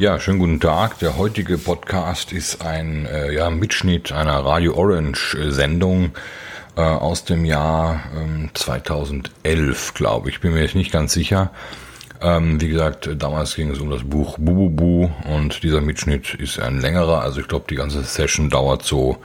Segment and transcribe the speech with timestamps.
[0.00, 0.98] Ja, schönen guten Tag.
[1.00, 6.12] Der heutige Podcast ist ein äh, ja, Mitschnitt einer Radio Orange äh, Sendung
[6.74, 10.40] äh, aus dem Jahr ähm, 2011, glaube ich.
[10.40, 11.50] Bin mir jetzt nicht ganz sicher.
[12.22, 16.80] Ähm, wie gesagt, damals ging es um das Buch Bububu und dieser Mitschnitt ist ein
[16.80, 17.20] längerer.
[17.20, 19.18] Also ich glaube, die ganze Session dauert so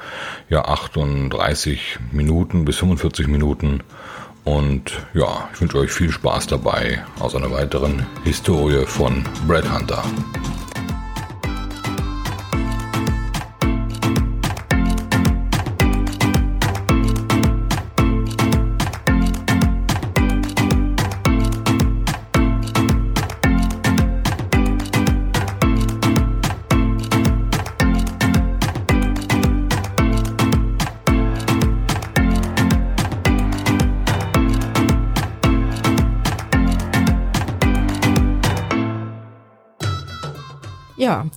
[0.49, 3.79] ja 38 Minuten bis 45 Minuten.
[4.43, 10.03] Und ja, ich wünsche euch viel Spaß dabei aus einer weiteren Historie von Brad Hunter.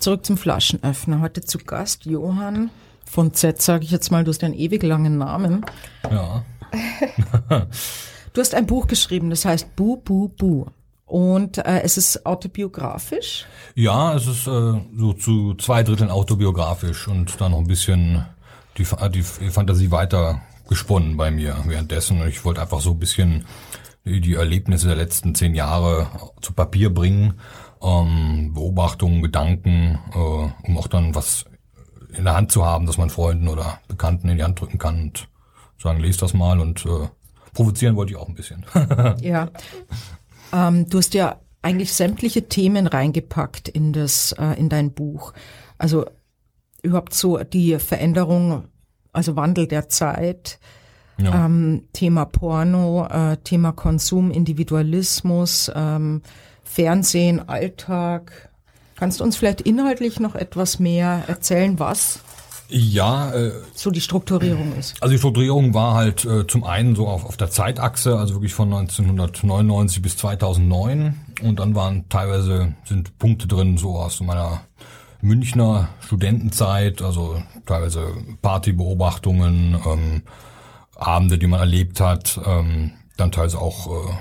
[0.00, 1.20] Zurück zum Flaschenöffner.
[1.20, 2.70] Heute zu Gast Johann
[3.04, 5.64] von Z, sage ich jetzt mal, du hast einen ewig langen Namen.
[6.10, 6.44] Ja.
[8.32, 10.66] du hast ein Buch geschrieben, das heißt Bu, Bu, Bu.
[11.06, 13.46] Und äh, es ist autobiografisch?
[13.74, 18.26] Ja, es ist äh, so zu zwei Dritteln autobiografisch und dann noch ein bisschen
[18.76, 22.26] die, die Fantasie weiter gesponnen bei mir währenddessen.
[22.28, 23.46] Ich wollte einfach so ein bisschen
[24.04, 26.08] die Erlebnisse der letzten zehn Jahre
[26.40, 27.34] zu Papier bringen
[27.82, 31.44] ähm, Beobachtungen, Gedanken, äh, um auch dann was
[32.16, 35.00] in der Hand zu haben, dass man Freunden oder Bekannten in die Hand drücken kann
[35.00, 35.28] und
[35.78, 37.08] sagen, lest das mal und äh,
[37.52, 38.64] provozieren wollte ich auch ein bisschen.
[39.20, 39.50] ja.
[40.52, 45.32] Ähm, du hast ja eigentlich sämtliche Themen reingepackt in das, äh, in dein Buch.
[45.76, 46.06] Also
[46.82, 48.64] überhaupt so die Veränderung,
[49.12, 50.58] also Wandel der Zeit,
[51.18, 51.46] ja.
[51.46, 56.22] ähm, Thema Porno, äh, Thema Konsum, Individualismus, ähm,
[56.70, 58.50] Fernsehen, Alltag.
[58.96, 62.20] Kannst du uns vielleicht inhaltlich noch etwas mehr erzählen, was
[62.70, 65.02] ja, äh, so die Strukturierung ist.
[65.02, 68.52] Also die Strukturierung war halt äh, zum einen so auf, auf der Zeitachse, also wirklich
[68.52, 74.60] von 1999 bis 2009 und dann waren teilweise sind Punkte drin so aus meiner
[75.22, 80.22] Münchner Studentenzeit, also teilweise Partybeobachtungen, ähm,
[80.94, 84.12] Abende, die man erlebt hat, ähm, dann teilweise auch äh,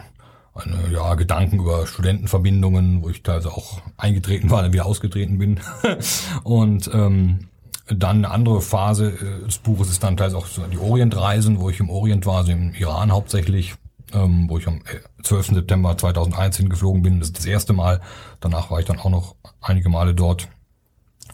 [0.58, 5.60] eine, ja, Gedanken über Studentenverbindungen, wo ich teilweise auch eingetreten war, dann wieder ausgetreten bin.
[6.44, 7.48] und ähm,
[7.88, 11.70] dann eine andere Phase äh, des Buches ist dann teilweise auch so die Orientreisen, wo
[11.70, 13.76] ich im Orient war, also im Iran hauptsächlich,
[14.14, 14.82] ähm, wo ich am
[15.24, 15.52] 12.
[15.52, 17.20] Äh, September 2001 hingeflogen bin.
[17.20, 18.02] Das ist das erste Mal.
[18.40, 20.48] Danach war ich dann auch noch einige Male dort.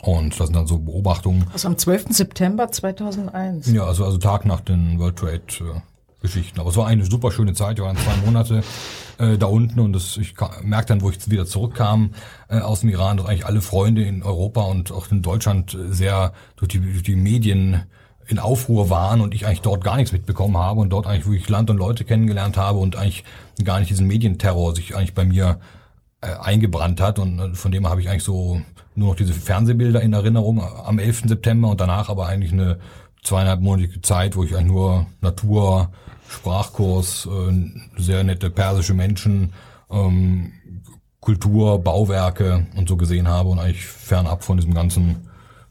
[0.02, 1.48] Und das sind dann so Beobachtungen.
[1.54, 2.08] Also am 12.
[2.10, 3.72] September 2001?
[3.72, 5.82] Ja, also, also Tag nach den World Trade äh,
[6.24, 6.60] Geschichten.
[6.60, 7.78] Aber es war eine super schöne Zeit.
[7.78, 8.64] Wir waren zwei Monate
[9.20, 12.14] äh, da unten und das, ich merkte dann, wo ich wieder zurückkam
[12.50, 16.34] äh, aus dem Iran, dass eigentlich alle Freunde in Europa und auch in Deutschland sehr
[16.56, 17.84] durch die, durch die Medien
[18.26, 21.50] in Aufruhr waren und ich eigentlich dort gar nichts mitbekommen habe und dort eigentlich wirklich
[21.50, 23.26] Land und Leute kennengelernt habe und eigentlich
[23.64, 25.60] gar nicht diesen Medienterror sich eigentlich bei mir
[26.22, 28.62] äh, eingebrannt hat und äh, von dem habe ich eigentlich so
[28.96, 31.24] nur noch diese Fernsehbilder in Erinnerung am 11.
[31.26, 32.80] September und danach aber eigentlich eine
[33.24, 35.92] zweieinhalb monatige Zeit, wo ich eigentlich nur Natur,
[36.34, 39.54] Sprachkurs, äh, sehr nette persische Menschen,
[39.90, 40.52] ähm,
[41.20, 45.30] Kultur, Bauwerke und so gesehen habe und eigentlich fernab von diesem ganzen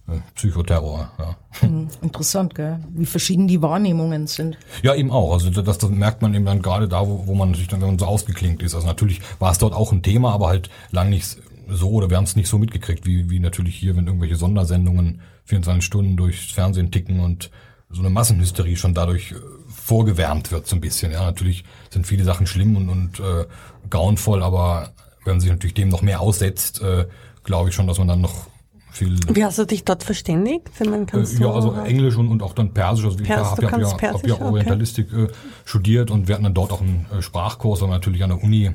[0.09, 1.11] äh, Psychoterror.
[1.19, 1.37] Ja.
[1.61, 2.81] Hm, interessant, gell?
[2.95, 4.57] wie verschieden die Wahrnehmungen sind.
[4.83, 5.33] Ja, eben auch.
[5.33, 7.89] Also das, das merkt man eben dann gerade da, wo, wo man natürlich dann, wenn
[7.89, 8.75] man so ausgeklingt ist.
[8.75, 11.37] Also natürlich war es dort auch ein Thema, aber halt lang nicht
[11.69, 15.21] so oder wir haben es nicht so mitgekriegt, wie, wie natürlich hier, wenn irgendwelche Sondersendungen
[15.45, 17.51] 24 Stunden durchs Fernsehen ticken und
[17.93, 19.37] so eine Massenhysterie schon dadurch äh,
[19.69, 21.13] vorgewärmt wird so ein bisschen.
[21.13, 23.47] Ja, natürlich sind viele Sachen schlimm und, und äh,
[23.91, 24.93] grauenvoll, aber
[25.25, 27.07] wenn man sich natürlich dem noch mehr aussetzt, äh,
[27.45, 28.47] glaube ich schon, dass man dann noch
[28.91, 29.19] viel.
[29.29, 30.69] Wie hast du dich dort verständigt?
[30.81, 33.05] Man äh, ja, also Englisch und, und auch dann Persisch.
[33.05, 35.25] Also ich habe ja, hab ja, hab ja Orientalistik okay.
[35.25, 35.29] äh,
[35.65, 38.71] studiert und wir hatten dann dort auch einen äh, Sprachkurs, aber natürlich an der Uni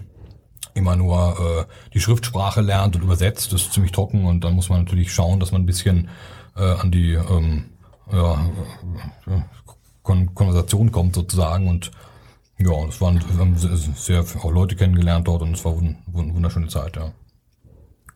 [0.73, 3.53] immer nur äh, die Schriftsprache lernt und übersetzt.
[3.53, 6.09] Das ist ziemlich trocken und dann muss man natürlich schauen, dass man ein bisschen
[6.55, 7.65] äh, an die ähm,
[8.11, 8.49] ja,
[10.03, 11.91] Kon Konversation kommt sozusagen und
[12.57, 16.67] ja, es waren wir haben sehr, auch Leute kennengelernt dort und es war eine wunderschöne
[16.67, 17.11] Zeit, ja.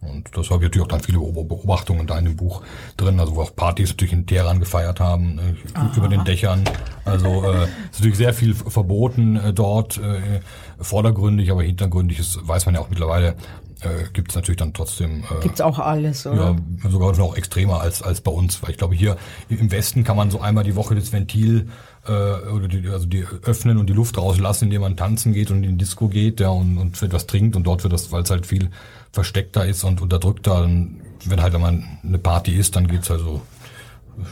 [0.01, 2.63] Und das habe ich natürlich auch dann viele Beobachtungen da in dem Buch
[2.97, 6.63] drin, also wo auch Partys natürlich in Teheran gefeiert haben, äh, über den Dächern.
[7.05, 10.41] Also äh, ist natürlich sehr viel verboten äh, dort, äh,
[10.79, 13.35] vordergründig, aber hintergründig ist, weiß man ja auch mittlerweile,
[13.81, 15.23] äh, gibt es natürlich dann trotzdem.
[15.23, 16.55] Äh, Gibt's auch alles, oder?
[16.83, 19.17] Ja, sogar noch extremer als als bei uns, weil ich glaube hier
[19.49, 21.67] im Westen kann man so einmal die Woche das Ventil
[22.05, 25.63] äh, oder die, also die öffnen und die Luft rauslassen, indem man tanzen geht und
[25.63, 28.29] in die Disco geht, ja und und etwas trinkt und dort wird das, weil es
[28.29, 28.69] halt viel
[29.11, 33.41] versteckter ist und unterdrückter, dann wenn halt mal eine Party ist, dann geht's also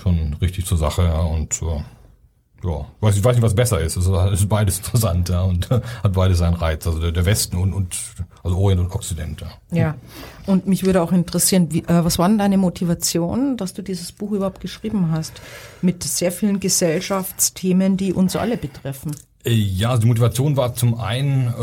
[0.01, 1.03] schon richtig zur Sache.
[1.03, 1.83] Ja, und äh,
[2.63, 3.95] ja, weiß, ich weiß nicht, was besser ist.
[3.95, 6.85] Es ist beides interessant ja, und hat beides seinen Reiz.
[6.85, 7.97] Also der, der Westen und, und
[8.43, 9.41] also Orient und Okzident.
[9.41, 9.77] Ja.
[9.77, 9.95] ja.
[10.45, 14.11] Und mich würde auch interessieren, wie, äh, was war denn deine Motivation, dass du dieses
[14.11, 15.41] Buch überhaupt geschrieben hast?
[15.81, 19.11] Mit sehr vielen Gesellschaftsthemen, die uns alle betreffen.
[19.45, 21.53] Äh, ja, also die Motivation war zum einen,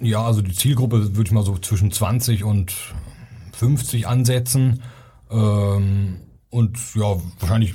[0.00, 2.74] äh, ja, also die Zielgruppe würde ich mal so zwischen 20 und
[3.52, 4.82] 50 ansetzen.
[5.30, 6.20] Ähm,
[6.50, 7.74] und ja, wahrscheinlich äh,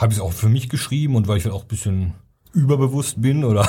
[0.00, 2.14] habe ich es auch für mich geschrieben und weil ich halt auch ein bisschen
[2.52, 3.68] überbewusst bin oder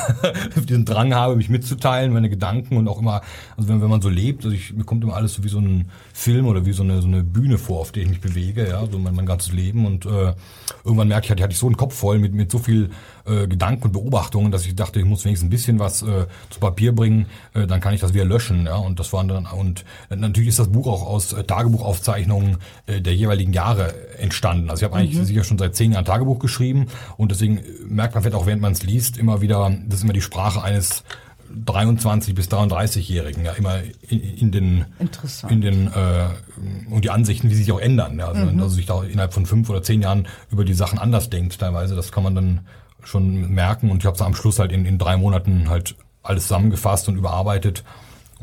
[0.56, 3.22] diesen Drang habe, mich mitzuteilen, meine Gedanken und auch immer,
[3.56, 5.60] also wenn, wenn man so lebt, also ich, mir kommt immer alles so wie so
[5.60, 5.90] ein
[6.22, 8.86] Film oder wie so eine, so eine Bühne vor, auf der ich mich bewege, ja,
[8.86, 10.34] so mein, mein ganzes Leben und äh,
[10.84, 12.92] irgendwann merke ich, hatte, hatte ich so einen Kopf voll mit, mit so viel
[13.26, 16.60] äh, Gedanken und Beobachtungen, dass ich dachte, ich muss wenigstens ein bisschen was äh, zu
[16.60, 17.26] Papier bringen,
[17.56, 20.60] äh, dann kann ich das wieder löschen, ja, und das waren dann, und natürlich ist
[20.60, 24.70] das Buch auch aus äh, Tagebuchaufzeichnungen äh, der jeweiligen Jahre entstanden.
[24.70, 25.26] Also ich habe eigentlich mhm.
[25.26, 26.86] sicher schon seit zehn Jahren Tagebuch geschrieben
[27.18, 30.14] und deswegen merkt man vielleicht auch, während man es liest, immer wieder, das ist immer
[30.14, 31.04] die Sprache eines
[31.66, 34.86] 23 bis 33-Jährigen ja immer in, in den
[35.50, 36.28] in den äh,
[36.90, 38.18] und die Ansichten, wie sie sich auch ändern.
[38.20, 38.60] Ja, also, mhm.
[38.62, 41.96] also sich da innerhalb von fünf oder zehn Jahren über die Sachen anders denkt teilweise.
[41.96, 42.60] Das kann man dann
[43.04, 46.44] schon merken und ich habe es am Schluss halt in, in drei Monaten halt alles
[46.44, 47.84] zusammengefasst und überarbeitet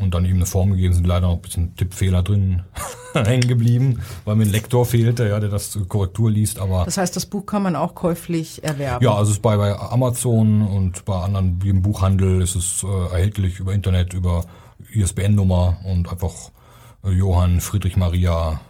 [0.00, 2.62] und dann ihm eine Form gegeben, sind leider noch ein bisschen Tippfehler drin
[3.14, 6.58] hängen geblieben, weil mir ein Lektor fehlte, ja, der das Korrektur liest.
[6.58, 9.04] Aber das heißt, das Buch kann man auch käuflich erwerben.
[9.04, 12.84] Ja, also es ist bei, bei Amazon und bei anderen wie im Buchhandel ist es
[12.84, 14.44] äh, erhältlich über Internet, über
[14.92, 16.32] ISBN-Nummer und einfach
[17.04, 18.60] äh, Johann Friedrich Maria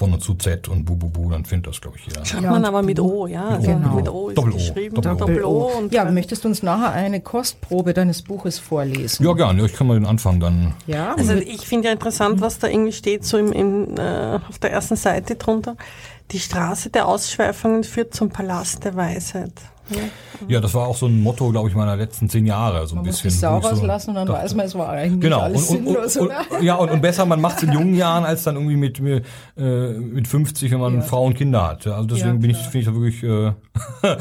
[0.00, 2.24] von und zu Z und Bu Bu Bu, dann findet das, glaube ich, jeder.
[2.24, 3.58] Schreibt ja, man aber mit O, ja.
[3.58, 3.94] Mit, genau.
[3.96, 4.54] mit O ist Doppel -O.
[4.54, 4.94] geschrieben.
[4.94, 5.68] Doppel, Doppel O.
[5.68, 5.78] -O.
[5.78, 9.26] Und ja, möchtest du uns nachher eine Kostprobe deines Buches vorlesen?
[9.26, 9.66] Ja, gerne.
[9.66, 10.72] Ich kann mal den Anfang dann.
[10.86, 11.14] Ja.
[11.18, 14.72] Also ich finde ja interessant, was da irgendwie steht, so im, im, äh, auf der
[14.72, 15.76] ersten Seite drunter.
[16.30, 19.52] Die Straße der Ausschweifungen führt zum Palast der Weisheit.
[20.48, 22.86] Ja, das war auch so ein Motto, glaube ich, meiner letzten zehn Jahre.
[22.86, 23.28] So ein man bisschen.
[23.28, 25.40] Muss die Sau rauslassen und dann weiß man, es war eigentlich genau.
[25.40, 26.16] alles und, und, sinnlos.
[26.16, 28.76] Und, und, ja, und, und besser, man macht es in jungen Jahren als dann irgendwie
[28.76, 29.24] mit mit,
[29.56, 31.00] äh, mit 50, wenn man ja.
[31.02, 31.86] Frau und Kinder hat.
[31.86, 33.52] Also deswegen ja, bin ich, finde ich da wirklich äh,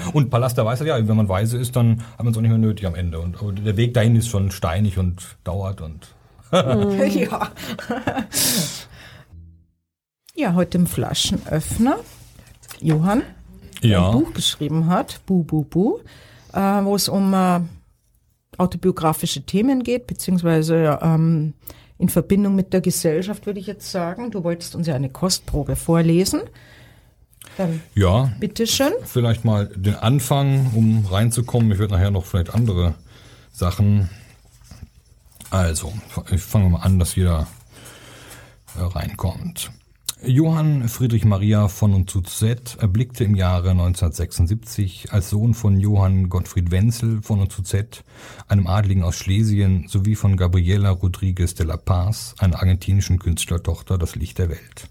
[0.13, 2.51] und Palast der Weisheit, ja, wenn man weise ist, dann hat man es auch nicht
[2.51, 3.19] mehr nötig am Ende.
[3.19, 6.13] Und aber der Weg dahin ist schon steinig und dauert und
[6.51, 7.49] ja.
[10.35, 11.97] ja, heute im Flaschenöffner.
[12.81, 13.21] Johann?
[13.81, 14.07] Ja.
[14.07, 15.99] ein Buch geschrieben hat, Bu Bu Bu,
[16.53, 17.61] äh, wo es um äh,
[18.57, 21.53] autobiografische Themen geht, beziehungsweise ähm,
[21.97, 24.31] in Verbindung mit der Gesellschaft, würde ich jetzt sagen.
[24.31, 26.41] Du wolltest uns ja eine Kostprobe vorlesen.
[27.57, 28.31] Dann ja.
[28.39, 28.93] Bitteschön.
[29.03, 31.71] Vielleicht mal den Anfang, um reinzukommen.
[31.71, 32.95] Ich werde nachher noch vielleicht andere
[33.51, 34.09] Sachen.
[35.49, 35.91] Also,
[36.31, 37.47] ich fange mal an, dass jeder
[38.77, 39.71] äh, reinkommt.
[40.25, 46.27] Johann Friedrich Maria von und zu Z erblickte im Jahre 1976 als Sohn von Johann
[46.27, 48.03] Gottfried Wenzel von und zu Z,
[48.49, 54.15] einem Adligen aus Schlesien, sowie von Gabriela Rodriguez de la Paz, einer argentinischen Künstlertochter, das
[54.15, 54.89] Licht der Welt.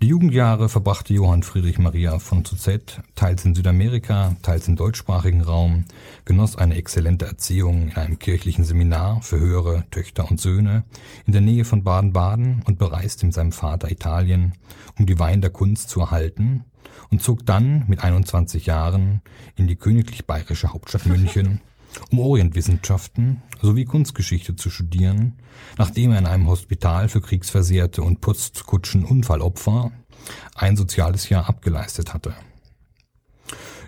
[0.00, 5.84] Die Jugendjahre verbrachte Johann Friedrich Maria von Z teils in Südamerika, teils im deutschsprachigen Raum,
[6.24, 10.84] genoss eine exzellente Erziehung in einem kirchlichen Seminar für höhere Töchter und Söhne
[11.26, 14.54] in der Nähe von Baden-Baden und bereiste mit seinem Vater Italien,
[14.98, 16.64] um die Wein der Kunst zu erhalten
[17.10, 19.20] und zog dann mit 21 Jahren
[19.56, 21.60] in die königlich bayerische Hauptstadt München
[22.10, 25.38] um Orientwissenschaften sowie Kunstgeschichte zu studieren,
[25.78, 29.92] nachdem er in einem Hospital für Kriegsversehrte und Putzkutschen-Unfallopfer
[30.54, 32.34] ein soziales Jahr abgeleistet hatte.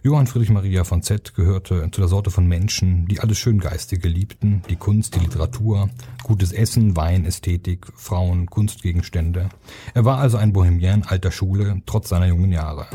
[0.06, 4.60] Johann Friedrich Maria von Z gehörte zu der Sorte von Menschen, die alles Schöngeistige liebten,
[4.68, 5.88] die Kunst, die Literatur,
[6.22, 9.48] gutes Essen, Wein, Ästhetik, Frauen, Kunstgegenstände.
[9.94, 12.86] Er war also ein Bohemian alter Schule, trotz seiner jungen Jahre.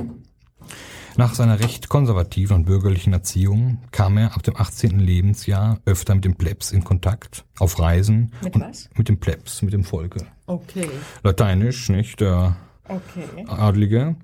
[1.20, 5.00] Nach seiner recht konservativen und bürgerlichen Erziehung kam er ab dem 18.
[5.00, 8.32] Lebensjahr öfter mit dem Plebs in Kontakt, auf Reisen.
[8.42, 8.90] Mit was?
[8.96, 10.26] Mit dem Plebs, mit dem Volke.
[10.46, 10.90] Okay.
[11.22, 12.22] Lateinisch, nicht?
[12.22, 12.56] Der
[12.88, 13.46] okay.
[13.48, 14.16] Adlige.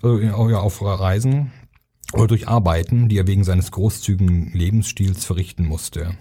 [0.00, 1.50] Also ja, auf Reisen
[2.12, 6.16] oder durch Arbeiten, die er wegen seines großzügigen Lebensstils verrichten musste.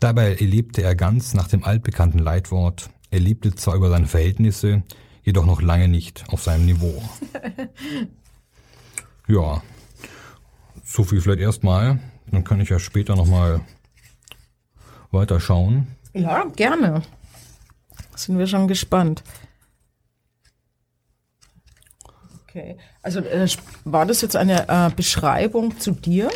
[0.00, 4.84] Dabei erlebte er ganz nach dem altbekannten Leitwort, er lebte zwar über seine Verhältnisse,
[5.22, 7.02] jedoch noch lange nicht auf seinem Niveau.
[9.28, 9.62] Ja,
[10.84, 11.98] so viel vielleicht erstmal.
[12.30, 13.60] Dann kann ich ja später nochmal
[15.10, 15.88] weiter schauen.
[16.12, 17.02] Ja, gerne.
[18.14, 19.22] Sind wir schon gespannt.
[22.48, 23.46] Okay, also äh,
[23.84, 26.30] war das jetzt eine äh, Beschreibung zu dir?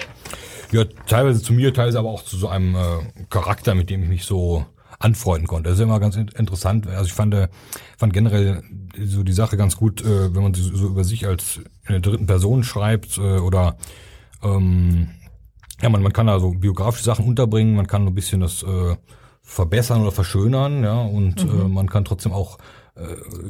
[0.73, 4.09] Ja, teilweise zu mir, teilweise aber auch zu so einem äh, Charakter, mit dem ich
[4.09, 4.67] mich so
[5.01, 5.71] anfreunden konnte.
[5.71, 6.87] Das ist immer ganz interessant.
[6.87, 7.49] Also ich fand, äh,
[7.97, 8.63] fand generell
[9.03, 12.27] so die Sache ganz gut, äh, wenn man so über sich als in der dritten
[12.27, 13.77] Person schreibt äh, oder
[14.43, 15.09] ähm,
[15.81, 18.97] ja, man, man kann also biografische Sachen unterbringen, man kann ein bisschen das äh,
[19.43, 21.61] verbessern oder verschönern, ja, und mhm.
[21.61, 22.59] äh, man kann trotzdem auch
[22.95, 23.01] äh,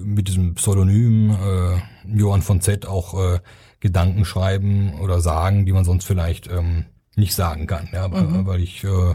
[0.05, 3.41] mit diesem Pseudonym äh, Johann von Z auch äh,
[3.81, 6.85] Gedanken schreiben oder sagen, die man sonst vielleicht ähm,
[7.17, 8.47] nicht sagen kann, ja, mhm.
[8.47, 9.15] weil ich äh,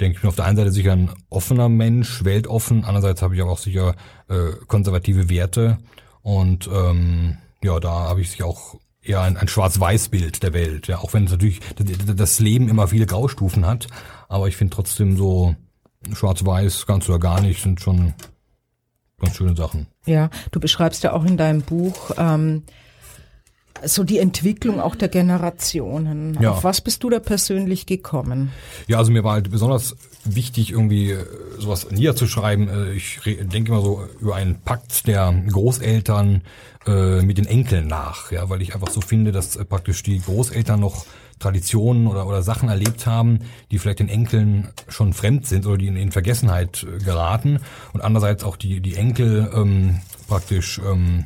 [0.00, 3.42] denke, ich bin auf der einen Seite sicher ein offener Mensch, weltoffen, andererseits habe ich
[3.42, 3.94] aber auch sicher
[4.28, 5.78] äh, konservative Werte.
[6.22, 10.98] Und ähm, ja, da habe ich sich auch eher ein, ein Schwarz-Weiß-Bild der Welt, ja,
[10.98, 13.86] auch wenn es natürlich das Leben immer viele Graustufen hat,
[14.28, 15.54] aber ich finde trotzdem so
[16.12, 18.14] Schwarz-Weiß, ganz oder gar nicht, sind schon
[19.18, 19.86] ganz schöne Sachen.
[20.04, 22.64] Ja, du beschreibst ja auch in deinem Buch ähm,
[23.84, 26.38] so die Entwicklung auch der Generationen.
[26.40, 26.52] Ja.
[26.52, 28.52] Auf was bist du da persönlich gekommen?
[28.86, 31.24] Ja, also mir war halt besonders wichtig, irgendwie äh,
[31.58, 32.68] sowas niederzuschreiben.
[32.68, 36.42] Äh, ich denke immer so über einen Pakt der Großeltern
[36.86, 40.80] äh, mit den Enkeln nach, ja, weil ich einfach so finde, dass praktisch die Großeltern
[40.80, 41.06] noch
[41.38, 43.40] Traditionen oder, oder Sachen erlebt haben,
[43.70, 47.60] die vielleicht den Enkeln schon fremd sind oder die in, in Vergessenheit geraten
[47.92, 51.24] und andererseits auch die, die Enkel ähm, praktisch ähm,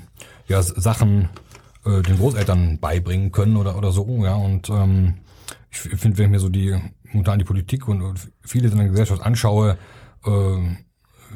[0.48, 1.28] ja, Sachen
[1.84, 4.06] äh, den Großeltern beibringen können oder, oder so.
[4.24, 5.14] Ja, und ähm,
[5.70, 6.76] ich finde, wenn ich mir so die
[7.12, 9.76] momentan die Politik und, und vieles in der Gesellschaft anschaue,
[10.24, 10.30] äh,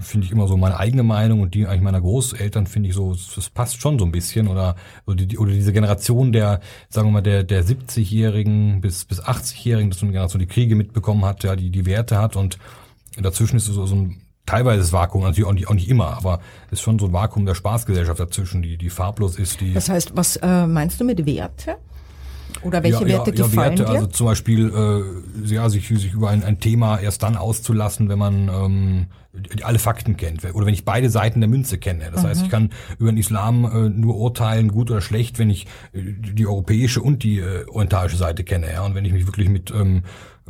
[0.01, 3.15] finde ich immer so meine eigene Meinung und die eigentlich meiner Großeltern finde ich so,
[3.15, 4.75] das passt schon so ein bisschen oder
[5.07, 9.91] oder, die, oder diese Generation der, sagen wir mal, der der 70-Jährigen bis bis 80-Jährigen,
[9.91, 12.59] das so eine Generation, die Kriege mitbekommen hat, ja, die die Werte hat und
[13.17, 16.41] dazwischen ist so, so ein teilweise das Vakuum, natürlich auch nicht, auch nicht immer, aber
[16.71, 19.61] ist schon so ein Vakuum der Spaßgesellschaft dazwischen, die, die farblos ist.
[19.61, 21.77] Die das heißt, was äh, meinst du mit Werte?
[22.63, 23.99] Oder welche ja, Werte ja, gefallen ja, Werte, dir?
[23.99, 24.73] Also zum Beispiel,
[25.47, 29.07] äh, ja, sich, sich über ein, ein Thema erst dann auszulassen, wenn man ähm,
[29.63, 32.11] alle Fakten kennt oder wenn ich beide Seiten der Münze kenne.
[32.13, 32.29] Das mhm.
[32.29, 36.03] heißt, ich kann über den Islam äh, nur urteilen, gut oder schlecht, wenn ich äh,
[36.03, 38.73] die europäische und die äh, orientalische Seite kenne.
[38.73, 38.83] Ja?
[38.85, 40.03] Und wenn ich mich wirklich mit ähm,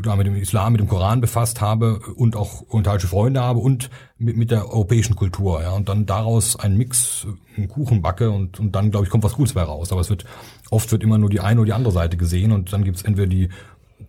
[0.03, 3.91] da mit dem Islam, mit dem Koran befasst habe und auch orientalische Freunde habe und
[4.19, 8.59] mit, mit der europäischen Kultur, ja, und dann daraus einen Mix, einen Kuchen backe und,
[8.59, 9.93] und dann, glaube ich, kommt was Gutes bei raus.
[9.93, 10.25] Aber es wird,
[10.71, 13.29] oft wird immer nur die eine oder die andere Seite gesehen und dann gibt's entweder
[13.29, 13.51] die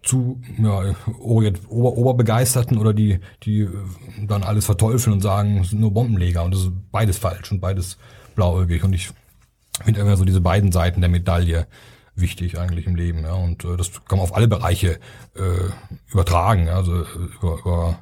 [0.01, 3.69] zu ja, Ober, Oberbegeisterten oder die, die äh,
[4.27, 7.59] dann alles verteufeln und sagen, es sind nur Bombenleger und das ist beides falsch und
[7.59, 7.97] beides
[8.35, 9.11] blauäugig und ich
[9.83, 11.67] finde immer so diese beiden Seiten der Medaille
[12.15, 13.23] wichtig eigentlich im Leben.
[13.23, 13.33] Ja.
[13.33, 14.99] Und äh, das kann man auf alle Bereiche
[15.35, 16.67] äh, übertragen.
[16.67, 16.75] Ja.
[16.75, 17.05] Also
[17.41, 17.99] über, über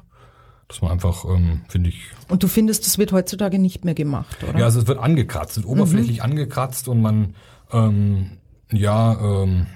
[0.68, 2.00] dass man einfach, ähm, finde ich.
[2.28, 4.58] Und du findest, das wird heutzutage nicht mehr gemacht, oder?
[4.58, 6.24] Ja, also es wird angekratzt, es wird oberflächlich mhm.
[6.24, 7.34] angekratzt und man,
[7.70, 8.38] ähm,
[8.72, 9.66] ja, ähm,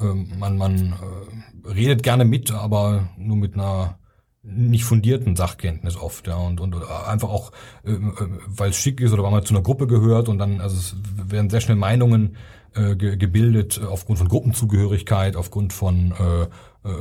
[0.00, 3.98] ähm, man, man äh, redet gerne mit, aber nur mit einer
[4.44, 6.74] nicht fundierten Sachkenntnis oft, ja, und, und
[7.06, 7.52] einfach auch,
[7.84, 7.98] äh, äh
[8.46, 10.96] weil es schick ist oder weil man zu einer Gruppe gehört und dann, also es
[11.30, 12.36] werden sehr schnell Meinungen
[12.74, 16.42] äh, ge gebildet äh, aufgrund von Gruppenzugehörigkeit, aufgrund von äh,
[16.88, 16.94] äh,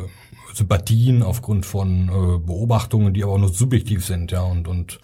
[0.53, 4.99] Sympathien, aufgrund von äh, Beobachtungen, die aber auch nur subjektiv sind, ja, und, und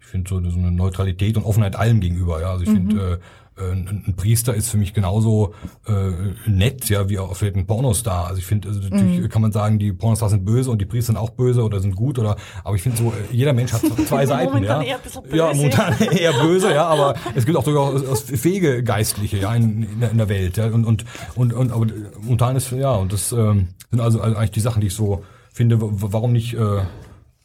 [0.00, 2.74] ich finde so, so eine Neutralität und Offenheit allem gegenüber, ja, also ich mhm.
[2.74, 3.18] finde, äh, äh,
[3.64, 5.54] ein, ein Priester ist für mich genauso
[5.86, 8.26] äh, nett, ja, wie auch vielleicht ein Pornostar.
[8.26, 9.28] Also ich finde, also natürlich mhm.
[9.28, 11.96] kann man sagen, die Pornostars sind böse und die Priester sind auch böse oder sind
[11.96, 14.88] gut oder, aber ich finde so, äh, jeder Mensch hat zwei Seiten, momentan ja.
[14.88, 19.54] Eher böse, ja, momentan eher böse, ja, aber es gibt auch durchaus fähige Geistliche, ja,
[19.54, 21.86] in, in, der Welt, ja, und und und, und aber
[22.20, 25.78] momentan ist ja und das ähm, sind also eigentlich die Sachen, die ich so finde,
[25.80, 26.82] warum nicht äh,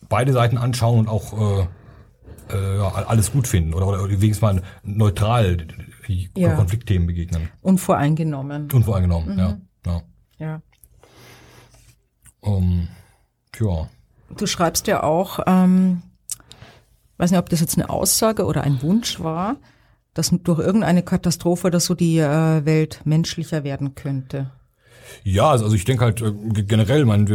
[0.10, 1.68] beide Seiten anschauen und auch äh,
[2.50, 5.58] äh, alles gut finden oder, oder wenigstens mal neutral
[6.36, 6.56] ja.
[6.56, 7.50] Konfliktthemen begegnen.
[7.62, 8.70] Unvoreingenommen.
[8.72, 9.40] Unvoreingenommen, mhm.
[9.40, 9.58] ja.
[9.86, 10.02] Ja.
[10.40, 10.62] ja.
[12.40, 12.88] Um,
[13.52, 13.90] tja.
[14.38, 16.02] Du schreibst ja auch, ähm,
[17.18, 19.58] weiß nicht, ob das jetzt eine Aussage oder ein Wunsch war,
[20.14, 24.52] dass durch irgendeine Katastrophe oder so die äh, Welt menschlicher werden könnte.
[25.24, 26.32] Ja, also, also ich denke halt äh,
[26.64, 27.28] generell, man,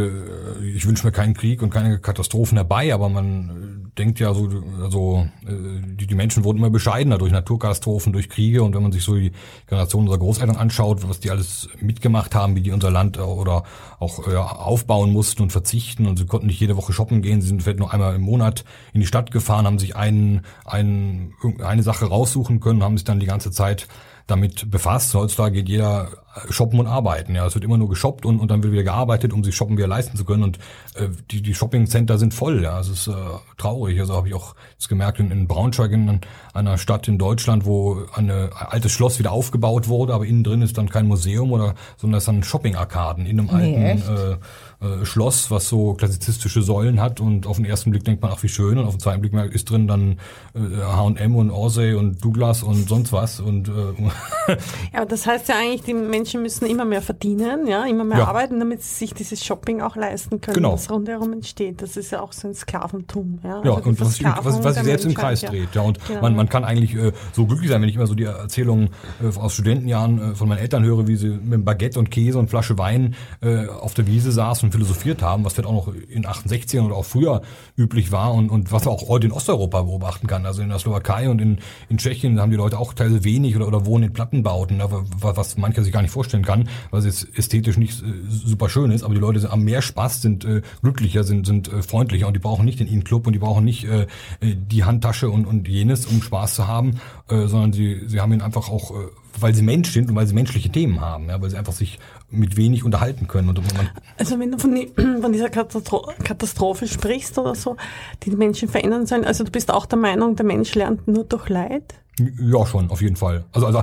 [0.75, 4.49] ich wünsche mir keinen Krieg und keine Katastrophen herbei, aber man äh, denkt ja so,
[4.81, 8.63] also die, die Menschen wurden immer bescheidener durch Naturkatastrophen, durch Kriege.
[8.63, 9.31] Und wenn man sich so die
[9.67, 13.63] Generation unserer Großeltern anschaut, was die alles mitgemacht haben, wie die unser Land oder
[13.99, 17.47] auch ja, aufbauen mussten und verzichten und sie konnten nicht jede Woche shoppen gehen, sie
[17.47, 18.63] sind vielleicht nur einmal im Monat
[18.93, 23.19] in die Stadt gefahren, haben sich einen, einen, eine Sache raussuchen können, haben sich dann
[23.19, 23.87] die ganze Zeit
[24.31, 25.13] damit befasst.
[25.13, 26.09] Heutzutage geht jeder
[26.49, 27.35] shoppen und arbeiten.
[27.35, 29.77] Ja, es wird immer nur geshoppt und, und dann wird wieder gearbeitet, um sich shoppen
[29.77, 30.43] wieder leisten zu können.
[30.43, 30.57] Und
[30.95, 32.63] äh, die, die Shopping-Center sind voll.
[32.63, 33.13] Ja, es ist äh,
[33.57, 33.99] traurig.
[33.99, 36.21] Also habe ich auch jetzt gemerkt in, in Braunschweig, in
[36.53, 40.61] einer Stadt in Deutschland, wo eine, ein altes Schloss wieder aufgebaut wurde, aber innen drin
[40.61, 44.31] ist dann kein Museum oder, sondern es dann Shopping-Arkaden in einem nee, alten.
[44.31, 44.37] Äh,
[44.81, 48.43] äh, Schloss, was so klassizistische Säulen hat und auf den ersten Blick denkt man, ach
[48.43, 50.17] wie schön und auf den zweiten Blick ist drin dann
[50.53, 54.11] H&M und Orsay und Douglas und sonst was und äh,
[54.93, 58.27] Ja, das heißt ja eigentlich, die Menschen müssen immer mehr verdienen, ja, immer mehr ja.
[58.27, 60.73] arbeiten, damit sie sich dieses Shopping auch leisten können, genau.
[60.73, 61.81] was rundherum entsteht.
[61.81, 63.61] Das ist ja auch so ein Sklaventum, ja.
[63.63, 65.81] Ja, also und was, was, was sich selbst im Kreis dreht, ja.
[65.81, 66.21] Und genau.
[66.21, 68.89] man, man kann eigentlich äh, so glücklich sein, wenn ich immer so die Erzählungen
[69.21, 72.49] äh, aus Studentenjahren äh, von meinen Eltern höre, wie sie mit Baguette und Käse und
[72.49, 76.85] Flasche Wein äh, auf der Wiese saßen philosophiert haben, was vielleicht auch noch in 68ern
[76.85, 77.41] oder auch früher
[77.77, 80.45] üblich war und, und was man auch heute in Osteuropa beobachten kann.
[80.45, 81.59] Also in der Slowakei und in,
[81.89, 84.85] in Tschechien haben die Leute auch teilweise wenig oder, oder wohnen in Plattenbauten, ne,
[85.19, 89.03] was mancher sich gar nicht vorstellen kann, weil es ästhetisch nicht äh, super schön ist,
[89.03, 92.39] aber die Leute haben mehr Spaß, sind äh, glücklicher, sind, sind äh, freundlicher und die
[92.39, 96.05] brauchen nicht den In-Club und die brauchen nicht äh, äh, die Handtasche und, und jenes,
[96.05, 96.99] um Spaß zu haben,
[97.29, 99.07] äh, sondern sie, sie haben ihn einfach auch, äh,
[99.39, 101.99] weil sie Mensch sind und weil sie menschliche Themen haben, ja, weil sie einfach sich
[102.31, 103.49] mit wenig unterhalten können.
[103.49, 107.77] Und man also wenn du von, die, von dieser Katastrophe sprichst oder so,
[108.23, 111.23] die die Menschen verändern sollen, also du bist auch der Meinung, der Mensch lernt nur
[111.25, 111.95] durch Leid?
[112.39, 113.45] Ja, schon, auf jeden Fall.
[113.53, 113.81] Also, also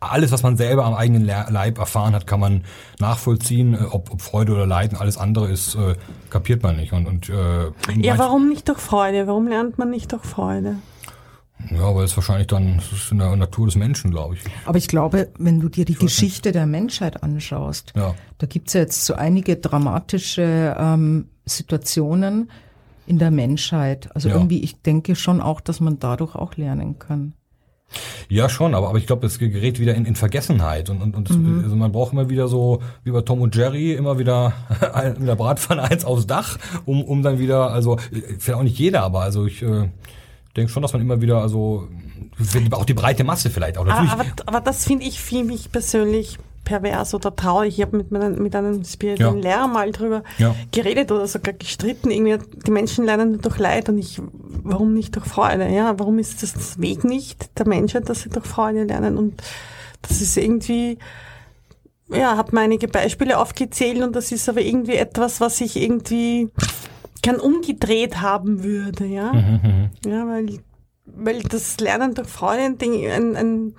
[0.00, 2.64] alles, was man selber am eigenen Leib erfahren hat, kann man
[2.98, 3.74] nachvollziehen.
[3.74, 5.94] Äh, ob, ob Freude oder Leiden, alles andere ist, äh,
[6.28, 6.92] kapiert man nicht.
[6.92, 9.26] Und, und, äh, ja, warum nicht durch Freude?
[9.26, 10.76] Warum lernt man nicht durch Freude?
[11.70, 14.40] Ja, weil es wahrscheinlich dann ist in der Natur des Menschen, glaube ich.
[14.64, 18.14] Aber ich glaube, wenn du dir die Geschichte der Menschheit anschaust, ja.
[18.38, 22.50] da gibt's ja jetzt so einige dramatische ähm, Situationen
[23.06, 24.08] in der Menschheit.
[24.14, 24.36] Also ja.
[24.36, 27.34] irgendwie, ich denke schon auch, dass man dadurch auch lernen kann.
[28.28, 31.30] Ja, schon, aber, aber ich glaube, es gerät wieder in, in Vergessenheit und, und, und
[31.30, 31.64] mhm.
[31.64, 34.52] also man braucht immer wieder so, wie bei Tom und Jerry, immer wieder
[35.18, 37.96] mit der Bratpfanne eins aufs Dach, um, um dann wieder, also
[38.38, 39.88] vielleicht auch nicht jeder, aber also ich äh,
[40.56, 41.88] denke schon, dass man immer wieder, also
[42.72, 43.84] auch die breite Masse vielleicht auch.
[43.84, 44.10] Natürlich.
[44.10, 47.78] Aber, aber, aber das finde ich für mich persönlich pervers oder traurig.
[47.78, 49.50] Ich habe mit, meinen, mit einem spirituellen ja.
[49.50, 50.54] Lehrer mal drüber ja.
[50.70, 52.10] geredet oder sogar gestritten.
[52.10, 54.20] Irgendwie, die Menschen lernen durch Leid und ich,
[54.62, 55.68] warum nicht durch Freude?
[55.68, 59.18] Ja, warum ist das das Weg nicht der Menschheit, dass sie durch Freude lernen?
[59.18, 59.42] Und
[60.02, 60.98] das ist irgendwie,
[62.08, 66.50] ja, habe mir einige Beispiele aufgezählt und das ist aber irgendwie etwas, was ich irgendwie
[67.22, 69.32] gern umgedreht haben würde, ja.
[69.32, 70.10] Mhm, mhm.
[70.10, 70.58] ja, weil,
[71.06, 73.74] weil das Lernen durch Freude ein, Ding, ein, ein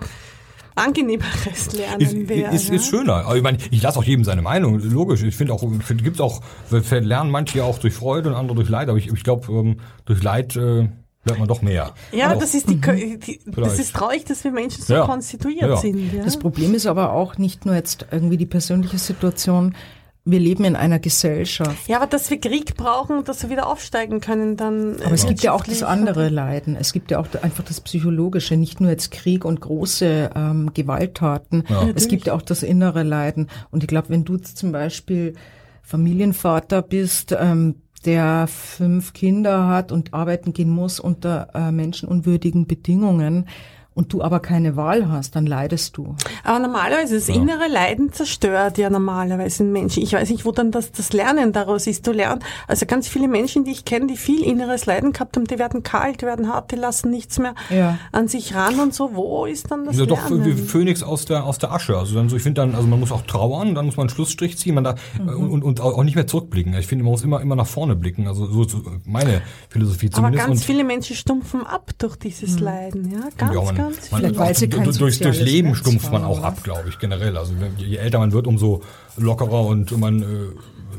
[0.76, 2.54] angenehmeres Lernen wäre.
[2.54, 3.26] Ist, ist, ist schöner.
[3.26, 4.80] Aber ich meine, ich lasse auch jedem seine Meinung.
[4.80, 5.24] Logisch.
[5.24, 6.42] Ich finde auch, find, gibt auch,
[6.90, 8.90] lernen manche ja auch durch Freude und andere durch Leid.
[8.90, 10.88] Aber ich, ich glaube, ähm, durch Leid äh,
[11.24, 11.94] lernt man doch mehr.
[12.12, 13.20] Ja, das ist die, mhm.
[13.20, 15.06] die das ist traurig, dass wir Menschen so ja.
[15.06, 15.78] konstituiert ja.
[15.78, 16.14] sind.
[16.14, 16.24] Ja?
[16.24, 19.76] Das Problem ist aber auch nicht nur jetzt irgendwie die persönliche Situation,
[20.24, 21.88] wir leben in einer Gesellschaft.
[21.88, 25.02] Ja, aber dass wir Krieg brauchen, dass wir wieder aufsteigen können, dann.
[25.04, 26.76] Aber es gibt ja auch das andere Leiden.
[26.76, 31.64] Es gibt ja auch einfach das Psychologische, nicht nur jetzt Krieg und große ähm, Gewalttaten.
[31.68, 31.88] Ja.
[31.96, 33.50] Es gibt ja auch das innere Leiden.
[33.72, 35.34] Und ich glaube, wenn du zum Beispiel
[35.82, 43.48] Familienvater bist, ähm, der fünf Kinder hat und arbeiten gehen muss unter äh, menschenunwürdigen Bedingungen,
[43.94, 46.16] und du aber keine Wahl hast, dann leidest du.
[46.46, 47.36] Aber normalerweise, das ja.
[47.36, 50.02] innere Leiden zerstört ja normalerweise einen Menschen.
[50.02, 52.08] Ich weiß nicht, wo dann das, das Lernen daraus ist.
[52.08, 55.46] Du lernst, also ganz viele Menschen, die ich kenne, die viel inneres Leiden gehabt haben,
[55.46, 57.98] die werden kalt, die werden hart, die lassen nichts mehr ja.
[58.14, 59.14] an sich ran und so.
[59.14, 60.40] Wo ist dann das ja, Lernen?
[60.40, 61.98] Doch wie Phönix aus der, aus der Asche.
[61.98, 64.16] Also dann so, ich finde dann, also man muss auch trauern, dann muss man einen
[64.16, 65.52] Schlussstrich ziehen, man da, mhm.
[65.52, 66.74] und, und auch nicht mehr zurückblicken.
[66.76, 68.28] Ich finde, man muss immer, immer nach vorne blicken.
[68.28, 70.44] Also so, so meine Philosophie zumindest.
[70.44, 72.66] Aber ganz und viele Menschen stumpfen ab durch dieses mhm.
[72.66, 73.20] Leiden, ja.
[73.38, 73.81] Ganz, ja,
[74.12, 77.38] man, weil sie kein durch, durchs Leben stumpft man auch ab, glaube ich, generell.
[77.38, 78.82] Also je älter man wird, umso
[79.18, 80.26] lockerer und man äh,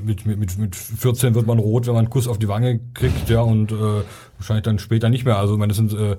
[0.05, 3.29] mit, mit, mit 14 wird man rot, wenn man einen Kuss auf die Wange kriegt,
[3.29, 4.03] ja, und äh,
[4.39, 5.39] wahrscheinlich dann später nicht mehr.
[5.39, 6.17] Also meine, das sind, äh,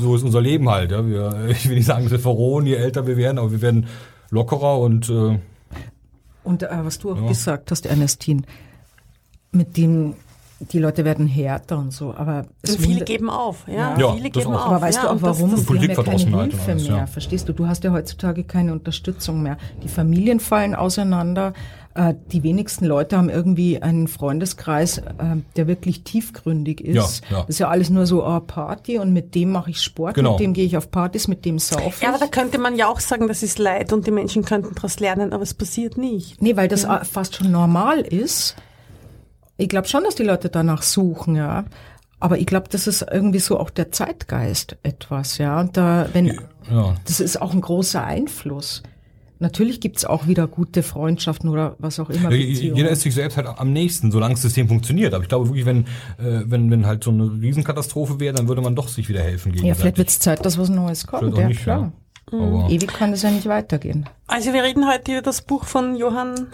[0.00, 1.06] so ist unser Leben halt, ja.
[1.06, 3.86] Wir, ich will nicht sagen, wir verrohen, je älter wir werden, aber wir werden
[4.30, 5.38] lockerer und äh,
[6.42, 7.28] und äh, was du auch ja.
[7.28, 8.42] gesagt hast, Ernestine,
[9.50, 10.14] mit dem
[10.58, 14.54] die Leute werden härter und so, aber und viele geben auf, ja, ja viele geben
[14.54, 14.62] auf.
[14.62, 15.50] Aber weißt ja, du auch warum?
[15.50, 17.06] Das, das die haben ja keine Hilfe alles, mehr, ja.
[17.06, 17.52] verstehst du?
[17.52, 19.58] Du hast ja heutzutage keine Unterstützung mehr.
[19.82, 21.52] Die Familien fallen auseinander.
[21.94, 25.02] Äh, die wenigsten Leute haben irgendwie einen Freundeskreis, äh,
[25.56, 27.22] der wirklich tiefgründig ist.
[27.24, 27.40] Ja, ja.
[27.42, 30.32] Das ist ja alles nur so oh, Party und mit dem mache ich Sport, genau.
[30.32, 32.02] mit dem gehe ich auf Partys, mit dem saufe.
[32.02, 34.74] Ja, aber da könnte man ja auch sagen, das ist Leid und die Menschen könnten
[34.74, 36.40] daraus lernen, aber es passiert nicht.
[36.40, 37.04] Nee, weil das ja.
[37.04, 38.56] fast schon normal ist
[39.56, 41.64] ich glaube schon, dass die Leute danach suchen, ja.
[42.18, 45.60] Aber ich glaube, das ist irgendwie so auch der Zeitgeist etwas, ja.
[45.60, 46.38] Und da, wenn,
[46.70, 46.94] ja.
[47.04, 48.82] das ist auch ein großer Einfluss.
[49.38, 52.32] Natürlich gibt's auch wieder gute Freundschaften oder was auch immer.
[52.32, 55.12] Jeder ist sich selbst halt am nächsten, solange das System funktioniert.
[55.12, 55.80] Aber ich glaube wirklich, wenn,
[56.18, 59.52] äh, wenn, wenn halt so eine Riesenkatastrophe wäre, dann würde man doch sich wieder helfen
[59.52, 59.66] gegen.
[59.66, 61.36] Ja, vielleicht wird's Zeit, dass was Neues kommt.
[61.36, 61.92] Ja, nicht, klar.
[62.32, 62.38] Ja.
[62.38, 62.70] Mhm.
[62.70, 64.08] Ewig kann es ja nicht weitergehen.
[64.26, 66.48] Also wir reden heute über das Buch von Johann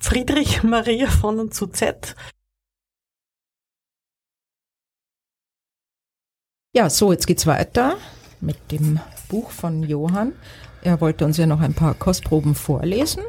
[0.00, 2.16] Friedrich Maria von und zu Z.
[6.74, 7.96] Ja, so, jetzt geht's weiter
[8.40, 10.32] mit dem Buch von Johann.
[10.82, 13.22] Er wollte uns ja noch ein paar Kostproben vorlesen.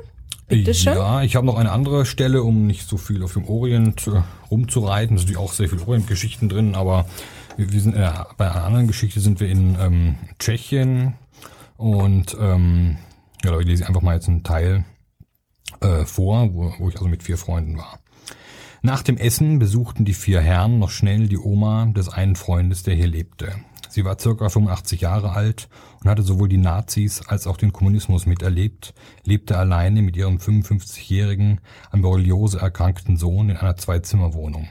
[0.47, 0.95] Bitte schön.
[0.95, 4.21] Ja, ich habe noch eine andere Stelle, um nicht so viel auf dem Orient äh,
[4.49, 5.15] rumzureiten.
[5.15, 7.05] Es sind natürlich auch sehr viele Orient-Geschichten drin, aber
[7.57, 11.13] wir, wir sind äh, bei einer anderen Geschichte sind wir in ähm, Tschechien
[11.77, 12.97] und ähm,
[13.43, 14.86] ja, ich lese einfach mal jetzt einen Teil
[15.82, 18.00] äh, vor, wo, wo ich also mit vier Freunden war.
[18.84, 22.96] Nach dem Essen besuchten die vier Herren noch schnell die Oma des einen Freundes, der
[22.96, 23.54] hier lebte.
[23.89, 25.67] Sie war circa 85 Jahre alt
[26.02, 28.94] und hatte sowohl die Nazis als auch den Kommunismus miterlebt,
[29.26, 31.60] lebte alleine mit ihrem 55-jährigen,
[31.91, 34.70] an Borreliose erkrankten Sohn in einer Zwei-Zimmer-Wohnung.